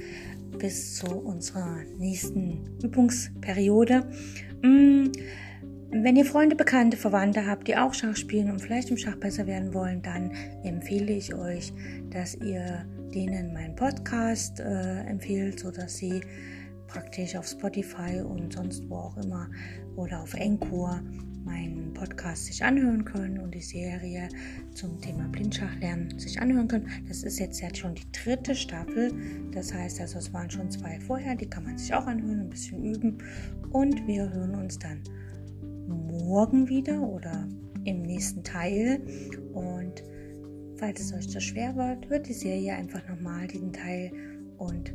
bis 0.59 0.96
zu 0.96 1.07
unserer 1.07 1.85
nächsten 1.99 2.79
Übungsperiode. 2.83 4.11
Mm, 4.62 5.12
wenn 5.92 6.16
ihr 6.16 6.25
Freunde, 6.25 6.57
Bekannte, 6.57 6.96
Verwandte 6.96 7.46
habt, 7.46 7.68
die 7.68 7.77
auch 7.77 7.94
Schach 7.94 8.16
spielen 8.16 8.51
und 8.51 8.61
vielleicht 8.61 8.90
im 8.90 8.96
Schach 8.96 9.16
besser 9.16 9.46
werden 9.46 9.73
wollen, 9.73 10.03
dann 10.03 10.33
empfehle 10.64 11.12
ich 11.12 11.33
euch, 11.35 11.73
dass 12.11 12.35
ihr 12.35 12.87
denen 13.14 13.53
meinen 13.53 13.77
Podcast 13.77 14.59
äh, 14.59 15.01
empfehlt, 15.03 15.61
sodass 15.61 15.96
sie 15.96 16.23
praktisch 16.88 17.37
auf 17.37 17.46
Spotify 17.46 18.20
und 18.20 18.53
sonst 18.53 18.88
wo 18.90 18.96
auch 18.96 19.16
immer 19.16 19.49
oder 19.94 20.23
auf 20.23 20.35
Encore 20.35 21.03
meinen 21.44 21.92
Podcast 21.94 22.46
sich 22.46 22.64
anhören 22.64 23.05
können 23.05 23.38
und 23.38 23.55
die 23.55 23.62
Serie 23.62 24.29
zum 24.74 25.00
Thema 25.00 25.29
Blindschachlernen 25.29 26.18
sich 26.18 26.40
anhören 26.40 26.68
können. 26.68 26.88
Das 27.09 27.22
ist 27.22 27.38
jetzt, 27.38 27.61
jetzt 27.61 27.79
schon 27.79 27.94
die 27.94 28.11
dritte 28.12 28.55
Staffel. 28.55 29.12
Das 29.53 29.72
heißt 29.72 30.00
also, 30.00 30.18
es 30.18 30.33
waren 30.33 30.50
schon 30.50 30.70
zwei 30.70 31.00
vorher, 31.00 31.35
die 31.35 31.48
kann 31.48 31.64
man 31.64 31.79
sich 31.79 31.94
auch 31.94 32.07
anhören, 32.07 32.40
ein 32.40 32.50
bisschen 32.50 32.85
üben. 32.85 33.18
Und 33.70 34.07
wir 34.07 34.33
hören 34.33 34.55
uns 34.55 34.79
dann 34.79 35.03
morgen 35.87 36.68
wieder 36.68 37.00
oder 37.00 37.48
im 37.85 38.03
nächsten 38.03 38.42
Teil. 38.44 39.00
Und 39.53 40.03
falls 40.76 41.00
es 41.00 41.12
euch 41.12 41.29
zu 41.29 41.40
schwer 41.40 41.74
wird, 41.76 42.09
hört 42.09 42.29
die 42.29 42.35
Serie 42.35 42.74
einfach 42.74 43.07
nochmal 43.09 43.46
diesen 43.46 43.72
Teil 43.72 44.12
und 44.59 44.92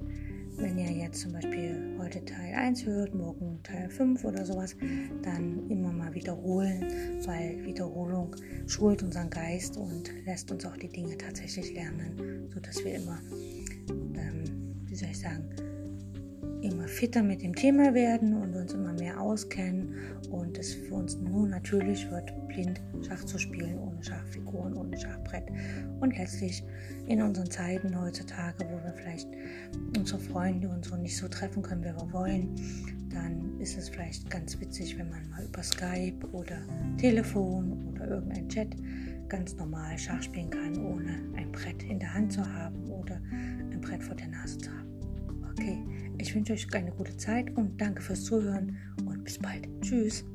wenn 0.58 0.78
ihr 0.78 0.92
jetzt 0.92 1.22
zum 1.22 1.34
Beispiel 1.34 1.96
heute 2.00 2.24
Teil 2.24 2.54
1 2.54 2.86
hört, 2.86 3.14
morgen 3.14 3.60
Teil 3.64 3.90
5 3.90 4.24
oder 4.24 4.46
sowas, 4.46 4.76
dann 5.22 5.70
immer 5.70 5.92
mal 5.92 6.14
wiederholen, 6.14 6.84
weil 7.26 7.64
Wiederholung 7.66 8.36
schult 8.68 9.04
unseren 9.04 9.30
Geist 9.30 9.78
und 9.78 10.12
lässt 10.26 10.52
uns 10.52 10.66
auch 10.66 10.78
die 10.78 10.90
Dinge 10.90 11.18
tatsächlich 11.18 11.74
lernen, 11.74 12.50
sodass 12.54 12.84
wir 12.84 12.96
immer, 12.96 13.20
ähm, 13.90 14.44
wie 14.86 14.96
soll 14.96 15.10
ich 15.10 15.20
sagen, 15.20 15.50
immer 16.66 16.88
fitter 16.88 17.24
mit 17.24 17.42
dem 17.42 17.56
Thema 17.56 17.94
werden 17.94 18.34
und 18.34 18.56
uns 18.56 18.74
immer 18.74 18.94
mehr 18.94 19.20
auskennen 19.20 19.96
und 20.30 20.58
es 20.58 20.74
für 20.74 20.96
uns 20.96 21.18
nur 21.18 21.48
natürlich 21.48 22.10
wird, 22.10 22.34
blind 22.48 22.82
Schach 23.08 23.24
zu 23.24 23.38
spielen, 23.38 23.78
ohne 23.80 24.04
Schachfiguren, 24.04 24.76
ohne 24.76 24.98
Schachbrett. 24.98 25.46
Und 26.00 26.18
letztlich 26.18 26.64
in 27.08 27.22
unseren 27.22 27.50
Zeiten 27.50 28.00
heutzutage, 28.00 28.66
wo 28.66 28.84
wir 28.84 28.94
vielleicht 28.96 29.28
unsere 29.98 30.20
Freunde 30.20 30.68
und 30.70 30.86
so 30.86 30.96
nicht 30.96 31.18
so 31.18 31.28
treffen 31.28 31.62
können, 31.62 31.82
wie 31.82 31.88
wir 31.88 32.12
wollen, 32.12 32.56
dann 33.10 33.60
ist 33.60 33.78
es 33.78 33.90
vielleicht 33.90 34.30
ganz 34.30 34.60
witzig, 34.60 34.98
wenn 34.98 35.10
man 35.10 35.30
mal 35.30 35.46
über 35.46 35.64
Skype 35.64 36.28
oder 36.32 36.58
Telefon 36.98 37.90
oder 37.92 38.08
irgendein 38.08 38.50
Chat 38.50 38.76
ganz 39.30 39.56
normal 39.56 39.98
Schach 39.98 40.22
spielen 40.22 40.50
kann, 40.50 40.78
ohne 40.86 41.22
ein 41.36 41.52
Brett 41.52 41.84
in 41.84 42.00
der 42.00 42.14
Hand 42.14 42.34
zu 42.34 42.46
haben 42.46 42.90
oder 42.90 43.22
ein 43.32 43.80
Brett 43.82 44.04
vor 44.04 44.16
der 44.16 44.28
Nase 44.28 44.58
zu 44.58 44.72
haben. 44.72 44.95
Okay, 45.58 45.86
ich 46.18 46.36
wünsche 46.36 46.54
euch 46.54 46.68
eine 46.74 46.92
gute 46.92 47.16
Zeit 47.18 47.56
und 47.56 47.80
danke 47.80 48.02
fürs 48.02 48.24
Zuhören 48.24 48.78
und 49.06 49.24
bis 49.24 49.40
bald. 49.40 49.68
Tschüss. 49.82 50.26